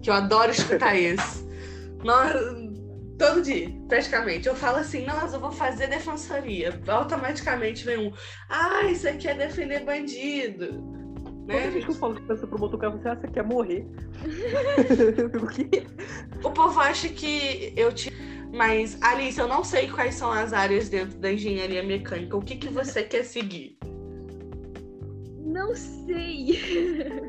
Que 0.00 0.10
eu 0.10 0.14
adoro 0.14 0.52
escutar 0.52 0.94
isso. 1.00 1.44
Nossa, 2.04 2.38
todo 3.18 3.42
dia, 3.42 3.68
praticamente. 3.88 4.46
Eu 4.48 4.54
falo 4.54 4.78
assim, 4.78 5.04
nossa, 5.04 5.36
eu 5.36 5.40
vou 5.40 5.50
fazer 5.50 5.88
defensoria. 5.88 6.80
Automaticamente 6.86 7.84
vem 7.84 7.98
um, 8.08 8.12
ai, 8.48 8.94
você 8.94 9.14
quer 9.14 9.36
defender 9.36 9.84
bandido. 9.84 10.96
Toda 11.48 11.60
Né? 11.60 11.70
vez 11.70 11.84
que 11.84 11.90
eu 11.90 11.94
falo 11.94 12.14
que 12.14 12.22
pensa 12.22 12.46
promotor, 12.46 12.76
o 12.76 12.78
cara 12.78 12.98
fala 12.98 13.12
assim, 13.12 13.18
ah, 13.18 13.20
você 13.26 13.32
quer 13.32 13.44
morrer. 13.44 13.86
eu 15.18 15.30
fico, 15.30 15.44
o 15.44 15.48
quê? 15.48 15.86
O 16.44 16.50
povo 16.50 16.78
acha 16.80 17.08
que 17.08 17.72
eu 17.76 17.92
te. 17.92 18.12
Mas, 18.52 18.98
Alice, 19.02 19.38
eu 19.38 19.48
não 19.48 19.62
sei 19.64 19.88
quais 19.88 20.14
são 20.14 20.30
as 20.30 20.52
áreas 20.52 20.88
dentro 20.88 21.18
da 21.18 21.32
engenharia 21.32 21.82
mecânica. 21.82 22.36
O 22.36 22.42
que, 22.42 22.56
que 22.56 22.68
você 22.68 23.02
quer 23.02 23.24
seguir? 23.24 23.78
Não 25.44 25.74
sei. 25.74 26.58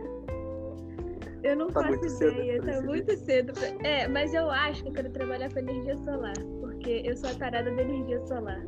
Eu 1.43 1.56
não 1.56 1.67
Tá 1.67 1.82
faço 1.84 2.23
ideia, 2.23 2.62
tá 2.62 2.82
muito 2.82 3.15
cedo. 3.17 3.54
pra- 3.54 3.88
É, 3.89 4.08
mas 4.08 4.34
eu 4.34 4.49
acho 4.49 4.84
que 4.84 4.89
eu 4.89 4.93
quero 4.93 5.10
trabalhar 5.12 5.52
com 5.52 5.60
energia 5.60 5.95
solar, 5.97 6.34
porque 6.60 7.02
eu 7.06 7.15
sou 7.15 7.30
a 7.30 7.34
tarada 7.34 7.71
da 7.71 7.82
energia 7.82 8.19
solar. 8.25 8.62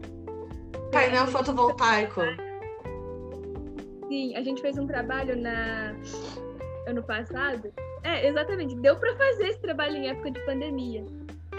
Painel 0.92 1.28
fotovoltaico. 1.28 2.22
Sim, 4.08 4.36
a 4.36 4.42
gente 4.44 4.62
fez 4.62 4.78
um 4.78 4.86
trabalho 4.88 5.38
na 5.38 5.96
ano 6.88 7.04
passado. 7.04 7.72
É, 8.04 8.28
exatamente. 8.28 8.76
Deu 8.76 8.96
pra 8.98 9.16
fazer 9.16 9.48
esse 9.50 9.60
trabalho 9.62 9.96
em 9.98 10.10
época 10.10 10.32
de 10.32 10.40
pandemia. 10.46 11.04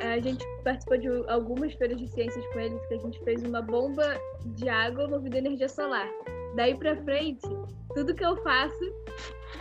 A 0.03 0.18
gente 0.18 0.44
participou 0.64 0.98
de 0.98 1.09
algumas 1.29 1.72
feiras 1.75 1.96
de 1.98 2.09
ciências 2.09 2.44
com 2.48 2.59
eles, 2.59 2.85
que 2.87 2.94
a 2.94 2.98
gente 2.98 3.22
fez 3.25 3.42
uma 3.44 3.62
bomba 3.62 4.16
de 4.44 4.68
água 4.68 5.07
movida 5.09 5.37
a 5.37 5.38
energia 5.38 5.68
solar. 5.68 6.09
Daí 6.57 6.75
pra 6.77 6.96
frente, 7.05 7.46
tudo 7.94 8.14
que 8.14 8.25
eu 8.25 8.37
faço. 8.42 8.92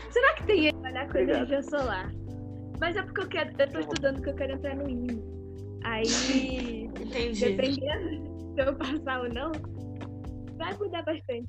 Será 0.10 0.34
que 0.34 0.44
tem 0.46 0.71
trabalhar 0.92 1.04
com 1.06 1.10
Obrigado. 1.12 1.38
energia 1.38 1.64
solar? 1.64 2.12
Mas 2.80 2.96
é 2.96 3.02
porque 3.04 3.22
eu 3.22 3.28
quero. 3.28 3.52
Eu 3.60 3.70
tô 3.72 3.80
estudando 3.80 4.16
porque 4.16 4.30
eu 4.30 4.36
quero 4.36 4.54
entrar 4.54 4.76
no 4.76 4.90
INE. 4.90 5.24
Aí, 5.84 6.84
Entendi. 7.00 7.50
dependendo 7.50 8.32
se 8.56 8.62
eu 8.62 8.76
passar 8.76 9.22
ou 9.22 9.30
não, 9.30 9.52
vai 10.58 10.78
mudar 10.78 11.04
bastante 11.04 11.48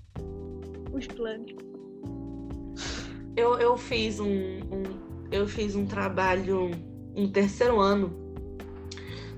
os 0.93 1.07
planos. 1.09 1.53
Eu, 3.37 3.59
eu 3.59 3.77
fiz 3.77 4.21
um, 4.21 4.27
um- 4.27 5.27
eu 5.31 5.47
fiz 5.47 5.75
um 5.75 5.87
trabalho 5.87 6.71
no 7.17 7.29
terceiro 7.29 7.81
ano 7.81 8.15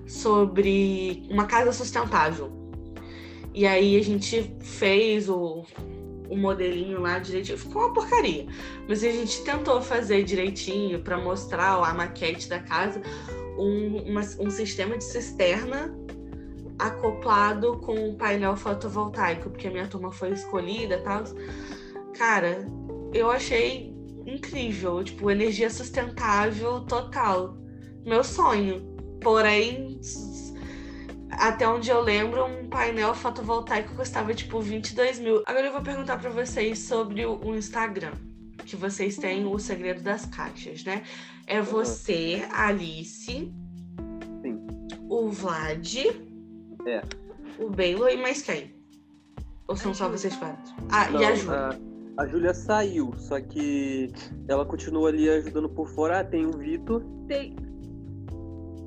sobre 0.06 1.26
uma 1.30 1.46
casa 1.46 1.72
sustentável. 1.72 2.52
E 3.54 3.66
aí 3.66 3.96
a 3.96 4.02
gente 4.02 4.42
fez 4.60 5.28
o, 5.28 5.64
o 6.28 6.36
modelinho 6.36 7.00
lá 7.00 7.18
direitinho. 7.18 7.58
Ficou 7.58 7.82
uma 7.82 7.92
porcaria. 7.92 8.46
Mas 8.88 9.02
a 9.04 9.10
gente 9.10 9.42
tentou 9.44 9.80
fazer 9.82 10.24
direitinho 10.24 11.00
para 11.00 11.18
mostrar 11.18 11.78
ó, 11.78 11.84
a 11.84 11.94
maquete 11.94 12.48
da 12.48 12.58
casa, 12.58 13.00
um, 13.58 13.98
uma- 14.10 14.20
um 14.40 14.50
sistema 14.50 14.96
de 14.96 15.04
cisterna 15.04 15.94
acoplado 16.78 17.78
com 17.78 17.94
um 17.94 18.16
painel 18.16 18.56
fotovoltaico, 18.56 19.50
porque 19.50 19.68
a 19.68 19.70
minha 19.70 19.86
turma 19.86 20.10
foi 20.10 20.32
escolhida 20.32 20.96
e 20.96 21.02
tal. 21.02 21.24
Cara, 22.16 22.66
eu 23.12 23.30
achei 23.30 23.94
incrível, 24.26 25.02
tipo, 25.04 25.30
energia 25.30 25.70
sustentável 25.70 26.80
total. 26.80 27.56
Meu 28.04 28.24
sonho. 28.24 28.92
Porém, 29.20 29.93
até 31.38 31.66
onde 31.68 31.90
eu 31.90 32.00
lembro, 32.00 32.44
um 32.44 32.68
painel 32.68 33.14
fotovoltaico 33.14 33.94
custava 33.94 34.34
tipo 34.34 34.60
22 34.60 35.18
mil. 35.18 35.42
Agora 35.46 35.66
eu 35.66 35.72
vou 35.72 35.82
perguntar 35.82 36.18
pra 36.18 36.30
vocês 36.30 36.78
sobre 36.80 37.24
o 37.26 37.54
Instagram. 37.54 38.12
Que 38.64 38.76
vocês 38.76 39.16
têm 39.18 39.44
o 39.44 39.58
segredo 39.58 40.02
das 40.02 40.24
caixas, 40.26 40.84
né? 40.84 41.02
É 41.46 41.60
você, 41.60 42.46
a 42.50 42.68
Alice, 42.68 43.52
Sim. 44.42 44.66
o 45.08 45.28
Vlad, 45.28 45.96
É. 46.86 47.02
o 47.58 47.68
Belo 47.68 48.08
e 48.08 48.16
mais 48.16 48.40
quem? 48.42 48.72
Ou 49.68 49.76
são 49.76 49.90
A 49.90 49.94
só 49.94 50.04
Júlia. 50.04 50.18
vocês 50.18 50.36
quatro? 50.36 50.72
Ah, 50.90 51.10
Não, 51.10 51.20
e 51.20 51.24
a 51.24 51.34
Ju. 51.34 51.50
a, 51.52 51.76
a 52.18 52.26
Júlia 52.26 52.54
saiu, 52.54 53.12
só 53.18 53.38
que 53.40 54.10
ela 54.48 54.64
continua 54.64 55.08
ali 55.10 55.28
ajudando 55.28 55.68
por 55.68 55.88
fora. 55.88 56.20
Ah, 56.20 56.24
tem 56.24 56.46
o 56.46 56.52
Vitor, 56.52 57.02
Tem. 57.28 57.54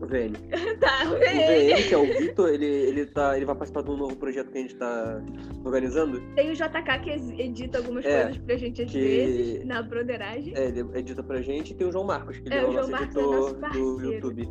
O 0.02 0.06
VN. 0.06 0.34
Tá, 0.80 1.04
O 1.06 1.18
VN, 1.18 1.88
que 1.88 1.94
é 1.94 1.98
o 1.98 2.06
Vitor, 2.06 2.50
ele, 2.50 2.66
ele, 2.66 3.06
tá, 3.08 3.36
ele 3.36 3.46
vai 3.46 3.56
participar 3.56 3.82
de 3.84 3.90
um 3.92 3.98
novo 3.98 4.16
projeto 4.16 4.52
que 4.52 4.58
a 4.58 4.62
gente 4.62 4.76
tá 4.76 5.22
organizando. 5.66 6.22
Tem 6.36 6.52
o 6.52 6.54
JK 6.54 7.00
que 7.04 7.42
edita 7.42 7.80
algumas 7.80 8.06
É, 8.06 8.24
coisas 8.26 8.38
pra 8.44 8.58
gente 8.58 8.82
às 8.84 8.92
que- 8.92 9.00
vezes, 9.00 9.66
na 9.66 9.82
broderagem. 9.82 10.54
É, 10.56 10.68
ele 10.68 10.86
edita 10.94 11.24
pra 11.24 11.42
gente. 11.42 11.72
E 11.72 11.76
tem 11.76 11.88
o 11.88 11.92
João 11.92 12.06
Marcos, 12.06 12.38
que 12.38 12.48
ele 12.48 12.56
É, 12.56 12.60
é, 12.60 12.66
o 12.66 12.70
o 12.70 12.72
João 12.74 12.88
nosso 12.88 12.92
Marcos 12.92 13.16
é 13.16 13.20
editor 13.20 13.40
nosso 13.40 13.54
do 13.56 13.60
parceiro. 13.60 14.14
YouTube. 14.14 14.50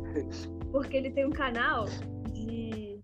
Porque 0.71 0.97
ele 0.97 1.11
tem 1.11 1.25
um 1.25 1.31
canal 1.31 1.85
de 2.33 2.99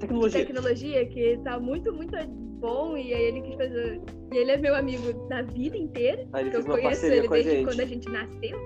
Tecnologia. 0.00 0.40
tecnologia 0.46 1.06
que 1.06 1.38
tá 1.44 1.60
muito, 1.60 1.92
muito 1.92 2.16
bom. 2.60 2.96
E 2.96 3.12
aí 3.12 3.22
ele 3.24 3.42
quis 3.42 3.54
fazer. 3.56 4.00
E 4.32 4.36
ele 4.36 4.52
é 4.52 4.56
meu 4.56 4.74
amigo 4.74 5.12
da 5.28 5.42
vida 5.42 5.76
inteira. 5.76 6.26
Aí 6.32 6.46
ele 6.46 6.56
eu 6.56 6.64
conheço 6.64 7.04
ele 7.06 7.26
a 7.26 7.30
desde 7.30 7.50
gente. 7.50 7.64
quando 7.66 7.80
a 7.80 7.84
gente 7.84 8.08
nasceu. 8.08 8.58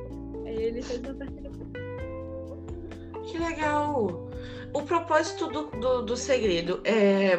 Aí 0.46 0.62
ele 0.62 0.82
fez 0.82 1.00
uma 1.00 1.14
parceria 1.14 1.50
com 1.50 1.83
Que 3.26 3.38
legal! 3.38 4.28
O 4.72 4.82
propósito 4.82 5.46
do, 5.48 5.66
do, 5.78 6.02
do 6.02 6.16
segredo 6.16 6.80
é 6.84 7.38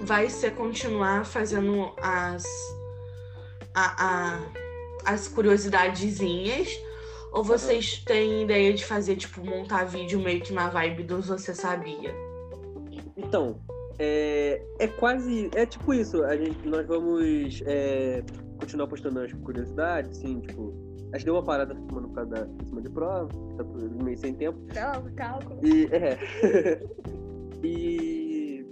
vai 0.00 0.30
ser 0.30 0.54
continuar 0.54 1.24
fazendo 1.26 1.92
as 2.00 2.44
a, 3.74 4.36
a- 4.36 4.40
as 5.04 5.26
curiosidadezinhas 5.28 6.68
ou 7.32 7.42
vocês 7.42 7.98
têm 8.04 8.44
ideia 8.44 8.72
de 8.72 8.84
fazer 8.84 9.16
tipo 9.16 9.44
montar 9.44 9.84
vídeo 9.84 10.20
meio 10.20 10.40
que 10.40 10.52
na 10.52 10.68
vibe 10.68 11.02
dos 11.02 11.26
você 11.28 11.54
sabia? 11.54 12.14
Então, 13.16 13.60
é, 13.98 14.62
é 14.78 14.86
quase. 14.86 15.50
É 15.54 15.66
tipo 15.66 15.92
isso. 15.92 16.22
A 16.24 16.36
gente, 16.36 16.66
nós 16.68 16.86
vamos 16.86 17.60
é, 17.66 18.22
continuar 18.60 18.86
postando 18.86 19.20
as 19.20 19.32
curiosidades, 19.32 20.18
assim, 20.18 20.40
tipo. 20.40 20.72
A 21.16 21.18
gente 21.18 21.24
deu 21.24 21.34
uma 21.34 21.42
parada 21.42 21.72
essa 21.72 21.82
semana 21.86 22.08
por 22.08 22.14
causa 22.14 22.30
da 22.30 22.46
em 22.46 22.66
cima 22.66 22.82
de 22.82 22.90
prova, 22.90 23.28
tá 23.56 23.64
tudo 23.64 24.04
meio 24.04 24.18
sem 24.18 24.34
tempo. 24.34 24.58
cálculo, 24.74 25.14
cálculo. 25.14 25.60
E. 25.66 25.86
É. 25.86 26.18
e. 27.64 28.66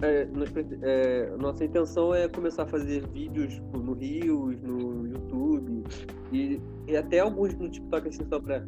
é, 0.00 0.24
nós 0.24 0.50
é, 0.80 1.36
nossa 1.36 1.66
intenção 1.66 2.14
é 2.14 2.28
começar 2.28 2.62
a 2.62 2.66
fazer 2.66 3.06
vídeos 3.08 3.56
tipo, 3.56 3.76
no 3.76 3.92
Rios, 3.92 4.58
no 4.62 5.06
YouTube 5.06 5.84
e, 6.32 6.58
e 6.88 6.96
até 6.96 7.18
alguns 7.18 7.54
no 7.56 7.68
TikTok 7.68 8.08
assim 8.08 8.24
só 8.26 8.40
pra. 8.40 8.64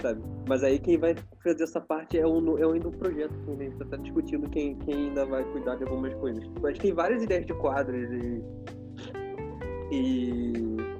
Sabe? 0.00 0.20
Mas 0.48 0.64
aí 0.64 0.80
quem 0.80 0.98
vai 0.98 1.14
fazer 1.44 1.62
essa 1.62 1.80
parte 1.80 2.18
é, 2.18 2.26
um, 2.26 2.58
é 2.58 2.64
ainda 2.64 2.88
um 2.88 2.90
projeto 2.90 3.32
que 3.44 3.50
a 3.52 3.54
gente 3.54 3.76
tá 3.76 3.96
discutindo 3.96 4.50
quem, 4.50 4.74
quem 4.78 4.94
ainda 4.94 5.24
vai 5.24 5.44
cuidar 5.52 5.76
de 5.76 5.84
algumas 5.84 6.12
coisas. 6.14 6.44
Mas 6.60 6.76
tem 6.78 6.92
várias 6.92 7.22
ideias 7.22 7.46
de 7.46 7.54
quadros 7.54 8.10
e. 8.10 8.42
e 9.92 10.91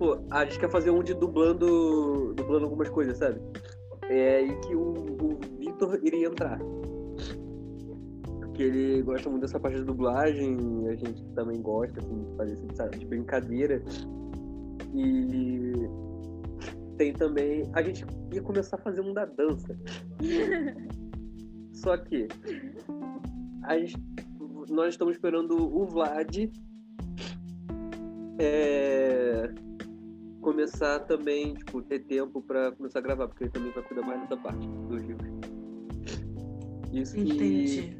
supor, 0.00 0.24
a 0.30 0.44
gente 0.46 0.58
quer 0.58 0.70
fazer 0.70 0.90
um 0.90 1.02
de 1.02 1.12
dublando, 1.12 2.32
dublando 2.34 2.64
algumas 2.64 2.88
coisas, 2.88 3.18
sabe? 3.18 3.38
É 4.08 4.36
aí 4.36 4.60
que 4.62 4.74
o, 4.74 4.94
o 4.94 5.38
Vitor 5.58 6.00
iria 6.02 6.26
entrar. 6.26 6.58
Porque 8.40 8.62
ele 8.62 9.02
gosta 9.02 9.28
muito 9.28 9.42
dessa 9.42 9.60
parte 9.60 9.76
de 9.76 9.84
dublagem, 9.84 10.56
a 10.88 10.94
gente 10.94 11.22
também 11.34 11.60
gosta, 11.60 12.00
assim, 12.00 12.24
de 12.24 12.36
fazer 12.36 12.58
essa 12.70 12.88
de 12.88 13.04
brincadeira. 13.04 13.82
E 14.94 15.72
tem 16.96 17.12
também. 17.12 17.70
A 17.74 17.82
gente 17.82 18.04
ia 18.32 18.42
começar 18.42 18.76
a 18.76 18.80
fazer 18.80 19.02
um 19.02 19.12
da 19.12 19.26
dança. 19.26 19.78
Só 21.72 21.96
que 21.98 22.26
a 23.64 23.78
gente, 23.78 23.96
nós 24.70 24.94
estamos 24.94 25.14
esperando 25.14 25.56
o 25.56 25.86
Vlad 25.86 26.50
é, 28.38 29.50
começar 30.40 31.00
também, 31.00 31.54
tipo, 31.54 31.82
ter 31.82 32.00
tempo 32.00 32.42
para 32.42 32.72
começar 32.72 32.98
a 32.98 33.02
gravar, 33.02 33.28
porque 33.28 33.44
ele 33.44 33.50
também 33.50 33.72
vai 33.72 33.82
cuidar 33.84 34.06
mais 34.06 34.20
dessa 34.22 34.36
parte 34.36 34.66
dos 34.66 35.02
livros. 35.02 35.30
Isso 36.92 37.18
Entendi. 37.18 37.96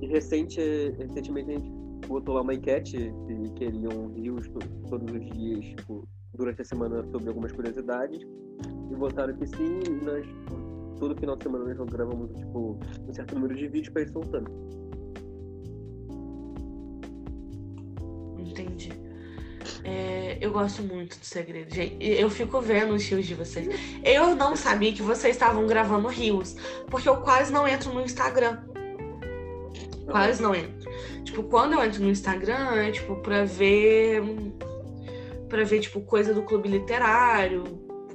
E, 0.00 0.06
recente, 0.06 0.60
recentemente 0.98 1.50
a 1.50 1.54
gente 1.54 1.70
botou 2.06 2.34
lá 2.34 2.42
uma 2.42 2.54
enquete 2.54 3.12
que 3.26 3.50
queriam 3.54 4.08
rios 4.14 4.48
todos 4.88 5.12
os 5.12 5.26
dias, 5.36 5.64
tipo, 5.64 6.06
durante 6.34 6.62
a 6.62 6.64
semana 6.64 7.02
sobre 7.10 7.28
algumas 7.28 7.52
curiosidades. 7.52 8.20
E 8.90 8.94
votaram 8.94 9.34
que 9.36 9.46
sim, 9.46 9.80
e 9.86 10.04
nós 10.04 10.26
todo 10.98 11.16
final 11.16 11.36
de 11.36 11.44
semana 11.44 11.74
nós 11.74 11.88
gravamos 11.88 12.32
tipo, 12.36 12.78
um 13.08 13.12
certo 13.12 13.34
número 13.34 13.54
de 13.54 13.68
vídeos 13.68 13.92
para 13.92 14.02
ir 14.02 14.08
soltando. 14.10 14.50
É, 19.88 20.36
eu 20.40 20.52
gosto 20.52 20.82
muito 20.82 21.18
do 21.18 21.24
segredo, 21.24 21.74
gente. 21.74 21.96
Eu 21.98 22.28
fico 22.28 22.60
vendo 22.60 22.92
os 22.92 23.08
rios 23.08 23.26
de 23.26 23.34
vocês. 23.34 23.68
Eu 24.04 24.36
não 24.36 24.54
sabia 24.54 24.92
que 24.92 25.00
vocês 25.00 25.34
estavam 25.34 25.66
gravando 25.66 26.08
rios, 26.08 26.54
porque 26.88 27.08
eu 27.08 27.16
quase 27.16 27.50
não 27.50 27.66
entro 27.66 27.92
no 27.92 28.02
Instagram. 28.02 28.58
Quase 30.10 30.42
não 30.42 30.54
entro. 30.54 30.90
Tipo, 31.24 31.42
quando 31.44 31.72
eu 31.72 31.82
entro 31.82 32.02
no 32.02 32.10
Instagram, 32.10 32.74
é 32.74 32.90
tipo 32.90 33.16
pra 33.16 33.44
ver. 33.44 34.22
Pra 35.48 35.64
ver, 35.64 35.80
tipo, 35.80 36.02
coisa 36.02 36.34
do 36.34 36.42
clube 36.42 36.68
literário, 36.68 37.64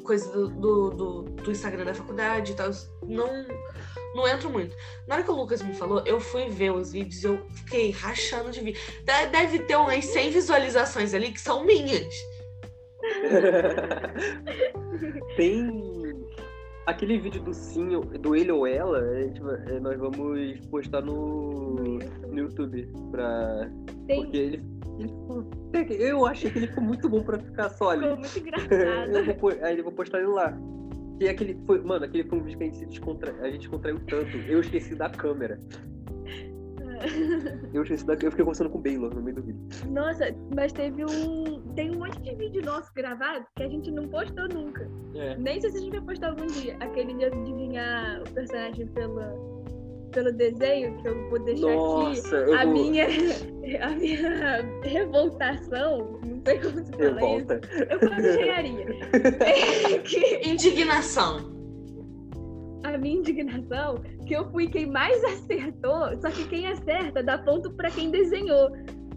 coisa 0.03 0.31
do, 0.31 0.49
do, 0.49 0.89
do, 0.91 1.21
do 1.23 1.51
Instagram 1.51 1.85
da 1.85 1.93
faculdade 1.95 2.51
e 2.51 2.55
tal. 2.55 2.69
Não, 3.07 3.27
não 4.13 4.27
entro 4.27 4.49
muito. 4.49 4.75
Na 5.07 5.15
hora 5.15 5.23
que 5.23 5.31
o 5.31 5.35
Lucas 5.35 5.61
me 5.61 5.73
falou, 5.73 6.01
eu 6.05 6.19
fui 6.19 6.49
ver 6.49 6.71
os 6.71 6.91
vídeos 6.91 7.23
eu 7.23 7.39
fiquei 7.49 7.91
rachando 7.91 8.51
de 8.51 8.61
vídeo. 8.61 8.81
Deve 9.31 9.59
ter 9.59 9.75
umas 9.75 10.05
100 10.05 10.31
visualizações 10.31 11.13
ali 11.13 11.31
que 11.31 11.41
são 11.41 11.65
minhas. 11.65 12.13
Tem 15.35 15.83
aquele 16.85 17.19
vídeo 17.19 17.41
do 17.41 17.53
sim, 17.53 17.99
do 17.99 18.35
ele 18.35 18.51
ou 18.51 18.67
ela, 18.67 19.01
vai, 19.01 19.79
nós 19.79 19.97
vamos 19.97 20.59
postar 20.67 21.01
no, 21.01 21.75
no 21.75 22.37
YouTube. 22.37 22.87
Pra... 23.11 23.69
Porque 24.07 24.37
ele, 24.37 24.63
ele 24.99 25.13
eu 25.99 26.25
achei 26.25 26.51
que 26.51 26.59
ele 26.59 26.67
ficou 26.67 26.83
muito 26.83 27.09
bom 27.09 27.23
pra 27.23 27.39
ficar 27.39 27.69
só 27.69 27.91
ali. 27.91 28.03
Ficou 28.03 28.17
muito 28.17 28.39
engraçado. 28.39 29.35
vou, 29.39 29.51
aí 29.61 29.77
eu 29.77 29.83
vou 29.83 29.93
postar 29.93 30.19
ele 30.19 30.27
lá. 30.27 30.57
E 31.19 31.27
aquele 31.27 31.57
foi, 31.65 31.81
mano, 31.81 32.05
aquele 32.05 32.23
foi 32.23 32.39
um 32.39 32.43
vídeo 32.43 32.57
que 32.57 32.63
a 32.63 32.67
gente 32.67 32.77
se 32.77 32.85
descontra... 32.85 33.33
a 33.41 33.49
gente 33.49 33.69
contraiu 33.69 33.99
tanto. 34.07 34.35
Eu 34.37 34.59
esqueci 34.59 34.95
da 34.95 35.09
câmera. 35.09 35.59
Eu 37.73 37.83
esqueci 37.83 38.05
da... 38.05 38.13
eu 38.13 38.31
fiquei 38.31 38.45
conversando 38.45 38.69
com 38.69 38.77
o 38.77 38.81
Baylor 38.81 39.13
no 39.13 39.21
meio 39.21 39.35
do 39.35 39.43
vídeo. 39.43 39.61
Nossa, 39.89 40.33
mas 40.55 40.71
teve 40.71 41.03
um. 41.03 41.61
Tem 41.75 41.91
um 41.91 41.99
monte 41.99 42.19
de 42.21 42.33
vídeo 42.35 42.63
nosso 42.63 42.93
gravado 42.93 43.45
que 43.55 43.63
a 43.63 43.67
gente 43.67 43.91
não 43.91 44.07
postou 44.07 44.47
nunca. 44.47 44.89
É. 45.15 45.35
Nem 45.37 45.59
sei 45.59 45.71
se 45.71 45.77
a 45.77 45.81
gente 45.81 45.91
vai 45.91 46.01
postar 46.01 46.29
algum 46.29 46.47
dia. 46.47 46.77
Aquele 46.79 47.13
de 47.15 47.25
adivinhar 47.25 48.21
o 48.21 48.33
personagem 48.33 48.87
pela, 48.87 49.35
pelo 50.13 50.31
desenho, 50.31 50.95
que 51.01 51.07
eu 51.07 51.29
vou 51.29 51.39
deixar 51.39 51.67
Nossa, 51.75 52.37
aqui. 52.39 52.49
eu 52.51 52.57
A 52.57 52.63
vou- 52.65 52.73
minha, 52.73 53.05
a 53.81 53.89
minha 53.89 54.65
revoltação, 54.83 56.19
não 56.25 56.41
sei 56.45 56.59
como 56.59 56.85
se 56.85 56.91
fala 56.91 57.03
isso. 57.05 57.13
Revolta. 57.15 57.61
Eu 57.89 57.99
faço 57.99 58.27
engenharia. 58.27 58.85
É 59.93 59.99
que 59.99 60.49
Indignação. 60.49 61.51
a 62.83 62.97
minha 62.97 63.15
indignação, 63.17 63.95
que 64.27 64.35
eu 64.35 64.49
fui 64.51 64.67
quem 64.67 64.85
mais 64.85 65.23
acertou, 65.23 66.19
só 66.21 66.29
que 66.29 66.45
quem 66.47 66.67
acerta 66.67 67.23
dá 67.23 67.37
ponto 67.37 67.71
pra 67.71 67.89
quem 67.89 68.09
desenhou. 68.11 68.69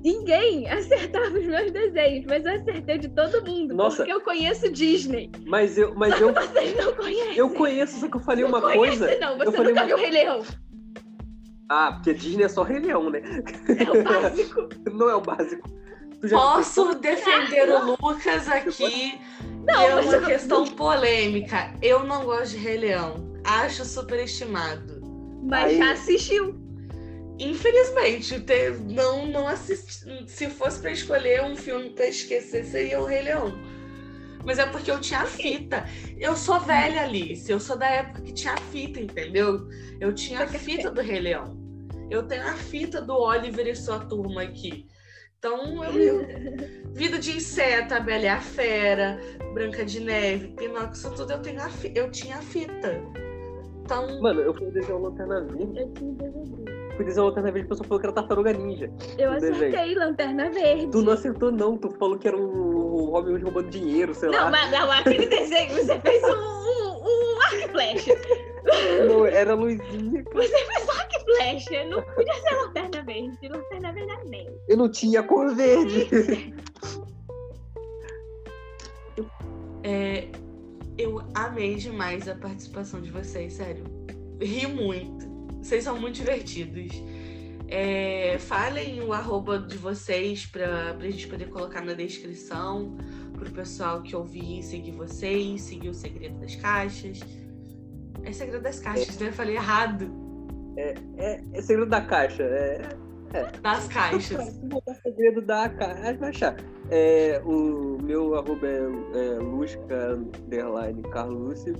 Ninguém 0.05 0.69
acertava 0.71 1.37
os 1.37 1.45
meus 1.45 1.73
desenhos, 1.73 2.25
mas 2.29 2.47
eu 2.47 2.53
acertei 2.53 2.97
de 2.99 3.09
todo 3.09 3.45
mundo, 3.45 3.75
Nossa. 3.75 3.97
porque 3.97 4.13
eu 4.13 4.21
conheço 4.21 4.71
Disney. 4.71 5.33
Mas 5.47 5.77
eu, 5.77 5.95
mas 5.97 6.21
eu, 6.21 6.33
Vocês 6.33 6.77
não 6.77 6.93
conhecem. 6.95 7.37
eu 7.37 7.51
conheço, 7.51 7.99
só 7.99 8.09
que 8.09 8.17
eu 8.17 8.21
falei 8.21 8.43
Não 8.45 8.51
uma 8.51 8.61
conhece, 8.61 8.79
coisa. 8.99 9.19
Não, 9.19 9.33
eu 9.33 9.39
você 9.51 9.57
falei 9.57 9.73
nunca 9.73 9.81
uma- 9.85 9.87
viu 9.87 9.97
o 9.97 9.99
Rei 10.01 10.11
Leão. 10.11 10.43
Ah, 11.69 11.93
porque 11.93 12.15
Disney 12.15 12.45
é 12.45 12.49
só 12.49 12.63
Rei 12.63 12.79
Leão, 12.79 13.11
né? 13.11 13.21
É 13.69 13.91
o 13.91 14.05
básico. 14.05 14.69
Não 14.93 15.11
é 15.11 15.15
o 15.17 15.21
básico. 15.21 15.69
Posso 16.31 16.95
defender 16.95 17.69
o 17.69 17.97
Lucas 18.01 18.49
aqui. 18.49 19.21
Não, 19.65 19.81
é 19.83 19.95
uma 19.97 20.21
questão 20.21 20.65
polêmica. 20.65 21.75
Eu 21.83 22.05
não 22.05 22.25
gosto 22.25 22.53
de 22.53 22.59
Rei 22.59 22.79
Leão. 22.79 23.33
Acho 23.45 23.85
superestimado. 23.85 25.01
Mas 25.43 25.65
Aí- 25.65 25.79
já 25.79 25.93
assistiu. 25.93 26.55
Infelizmente, 27.39 28.41
te- 28.41 28.71
não, 28.89 29.27
não 29.27 29.47
assisti. 29.47 30.25
Se 30.27 30.49
fosse 30.49 30.81
pra 30.81 30.91
escolher 30.93 31.43
um 31.43 31.55
filme 31.55 31.91
pra 31.91 32.07
esquecer, 32.07 32.65
seria 32.65 33.01
o 33.01 33.05
Rei 33.05 33.23
Leão. 33.23 33.53
Mas 34.47 34.59
é 34.61 34.67
porque 34.67 34.91
eu 34.91 35.01
tinha 35.01 35.21
a 35.21 35.27
fita. 35.27 35.85
Eu 36.17 36.37
sou 36.37 36.61
velha, 36.61 37.03
Alice. 37.03 37.51
Eu 37.51 37.59
sou 37.59 37.77
da 37.77 37.89
época 37.89 38.23
que 38.23 38.33
tinha 38.33 38.55
a 38.55 38.57
fita, 38.57 39.01
entendeu? 39.01 39.67
Eu 40.01 40.15
tinha 40.15 40.45
a 40.45 40.47
fita 40.47 40.91
do 40.91 41.01
Rei 41.03 41.19
Leão. 41.21 41.59
Eu 42.09 42.23
tenho 42.23 42.45
a 42.47 42.55
fita 42.55 43.03
do 43.03 43.15
Oliver 43.15 43.67
e 43.67 43.75
sua 43.75 43.99
turma 43.99 44.43
aqui. 44.43 44.87
Então, 45.39 45.83
eu, 45.85 45.93
eu- 46.23 46.27
Vida 46.95 47.19
de 47.19 47.37
inseto, 47.37 47.93
a 47.93 48.01
Bela 48.01 48.25
e 48.25 48.29
a 48.29 48.41
Fera, 48.41 49.19
Branca 49.53 49.85
de 49.85 50.01
Neve, 50.01 50.49
Pinóquio, 50.57 50.93
isso 50.93 51.11
tudo 51.15 51.33
eu, 51.33 51.43
tenho 51.43 51.61
a 51.61 51.69
fi- 51.69 51.93
eu 51.95 52.11
tinha 52.11 52.37
a 52.37 52.43
fita. 52.43 53.03
Então, 53.83 54.21
Mano, 54.23 54.41
eu 54.41 54.55
fui 54.55 54.71
desenhar 54.71 54.99
uma 54.99 55.09
lanterna 55.11 55.41
verde. 55.45 55.79
Eu 55.81 55.93
tinha 55.93 56.13
DVD. 56.13 56.86
Fui 56.97 57.05
desenhar 57.05 57.25
uma 57.27 57.29
lanterna 57.31 57.53
verde, 57.53 57.67
a 57.67 57.69
pessoa 57.69 57.87
falou 57.87 58.01
que 58.01 58.07
era 58.07 58.15
tartaruga 58.15 58.53
ninja. 58.55 58.91
Eu 59.19 59.33
No 59.35 59.41
desenho. 59.41 59.55
acertei 59.69 59.95
Lanterna 59.95 60.51
Verde. 60.51 60.89
Tu 60.91 61.03
não 61.03 61.13
acertou, 61.13 61.53
não. 61.53 61.77
Tu 61.77 61.91
falou 61.91 62.19
que 62.19 62.27
era 62.27 62.37
o 62.37 63.11
Robin 63.11 63.33
Hood 63.33 63.45
roubando 63.45 63.69
dinheiro, 63.71 64.15
sei 64.15 64.31
Não, 64.31 64.45
lá. 64.45 64.51
mas 64.51 64.71
não, 64.71 64.91
aquele 64.91 65.27
desenho, 65.27 65.75
você 65.75 66.01
fez 66.01 66.23
um, 66.25 66.29
um, 66.29 67.05
um 67.05 67.41
arco 67.43 67.57
e 67.57 67.69
flecha. 67.69 68.13
Não, 69.07 69.27
era 69.27 69.53
a 69.53 69.55
luzinha. 69.55 70.25
Você 70.33 70.49
fez 70.49 70.89
um 70.89 70.91
arco 70.91 71.13
e 71.17 71.25
flecha. 71.37 71.85
Não 71.85 72.03
podia 72.03 72.35
ser 72.35 72.55
Lanterna 72.55 73.03
Verde. 73.05 73.49
Lanterna 73.49 73.93
Verde 73.93 74.13
é 74.13 74.25
meio. 74.25 74.61
Eu 74.69 74.77
não 74.79 74.91
tinha 74.91 75.23
cor 75.23 75.55
verde. 75.55 76.55
é, 79.85 80.29
eu 80.99 81.21
amei 81.35 81.75
demais 81.77 82.27
a 82.29 82.35
participação 82.35 83.01
de 83.03 83.11
vocês, 83.11 83.53
sério. 83.53 83.85
Ri 84.41 84.67
muito. 84.67 85.26
Vocês 85.67 85.83
são 85.83 86.01
muito 86.01 86.15
divertidos. 86.15 87.03
É, 87.67 88.39
falem 88.39 89.03
o 89.03 89.13
arroba 89.13 89.59
de 89.59 89.77
vocês 89.77 90.47
pra, 90.47 90.95
pra 90.95 91.11
gente 91.11 91.27
poder 91.27 91.49
colocar 91.49 91.81
na 91.85 91.93
descrição. 91.93 92.97
Pro 93.33 93.51
pessoal 93.51 94.01
que 94.01 94.15
ouvir 94.15 94.63
seguir 94.63 94.93
vocês, 94.93 95.63
seguir 95.63 95.89
o 95.89 95.95
Segredo 95.95 96.39
das 96.39 96.55
Caixas. 96.55 97.19
É 98.23 98.31
Segredo 98.31 98.63
das 98.63 98.79
Caixas, 98.79 99.19
né? 99.19 99.27
Eu 99.27 99.33
falei 99.33 99.57
errado. 99.57 100.09
É, 100.77 100.95
é 101.53 101.63
segredo 101.63 101.91
da 101.91 102.01
caixa. 102.01 102.45
É, 102.45 102.89
Das 103.61 103.89
caixas. 103.89 104.47
Se 104.55 104.67
botar 104.67 104.95
segredo 104.95 105.43
da 105.43 105.69
caixa, 105.69 106.17
vai 106.17 106.31
achar. 106.31 106.57
É, 106.91 107.43
o 107.45 107.99
meu 108.01 108.37
arroba 108.37 108.69
é, 108.69 108.79
é 108.79 109.39
Lusca 109.41 110.15
underline 110.15 111.03
Carlúcio. 111.11 111.75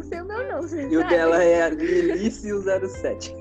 Eu 0.00 0.04
não 0.04 0.04
sei 0.04 0.20
o 0.20 0.24
meu, 0.24 0.48
não. 0.48 0.90
E 0.90 0.96
o 0.96 1.08
dela 1.08 1.42
é 1.42 1.70
Lilicio07. 1.70 3.34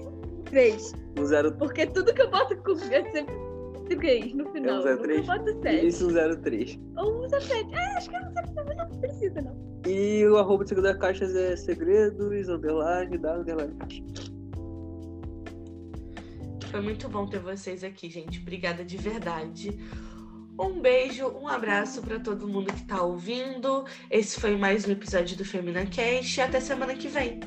Três. 0.46 0.94
O 1.20 1.26
zero, 1.26 1.52
Porque 1.54 1.86
tudo 1.86 2.14
que 2.14 2.22
eu 2.22 2.30
boto 2.30 2.56
com. 2.58 2.72
É 2.72 3.04
sempre 3.12 3.50
três 3.98 4.34
no 4.34 4.46
final. 4.52 4.86
É 4.88 4.96
um 4.96 4.98
três? 4.98 5.26
boto 5.26 5.62
sete. 5.62 5.86
Lilicio03. 5.86 6.80
Ou 6.98 7.24
usa 7.24 7.40
sete. 7.42 7.74
Ah, 7.74 7.98
acho 7.98 8.10
que 8.10 8.16
eu 8.16 8.22
não 8.22 8.34
sei, 8.34 8.44
mas 8.66 8.78
não 8.78 9.00
precisa, 9.00 9.42
não. 9.42 9.70
E 9.88 10.26
o 10.28 10.38
arroba 10.38 10.64
do 10.64 10.68
segredo 10.68 11.00
caixas 11.00 11.36
é 11.36 11.56
segredos, 11.56 12.50
underline, 12.50 13.18
da 13.18 13.38
underline. 13.38 13.78
Foi 16.70 16.82
muito 16.82 17.10
bom 17.10 17.26
ter 17.26 17.40
vocês 17.40 17.84
aqui, 17.84 18.10
gente. 18.10 18.40
Obrigada 18.40 18.84
de 18.84 18.98
verdade. 18.98 19.80
Um 20.60 20.82
beijo, 20.82 21.26
um 21.42 21.48
abraço 21.48 22.02
para 22.02 22.20
todo 22.20 22.46
mundo 22.46 22.74
que 22.74 22.84
tá 22.84 23.02
ouvindo. 23.02 23.86
Esse 24.12 24.42
foi 24.42 24.58
mais 24.58 24.86
um 24.86 24.92
episódio 24.92 25.38
do 25.38 25.46
Femina 25.46 25.86
Cast. 25.86 26.42
Até 26.42 26.60
semana 26.60 26.94
que 26.96 27.08
vem. 27.08 27.40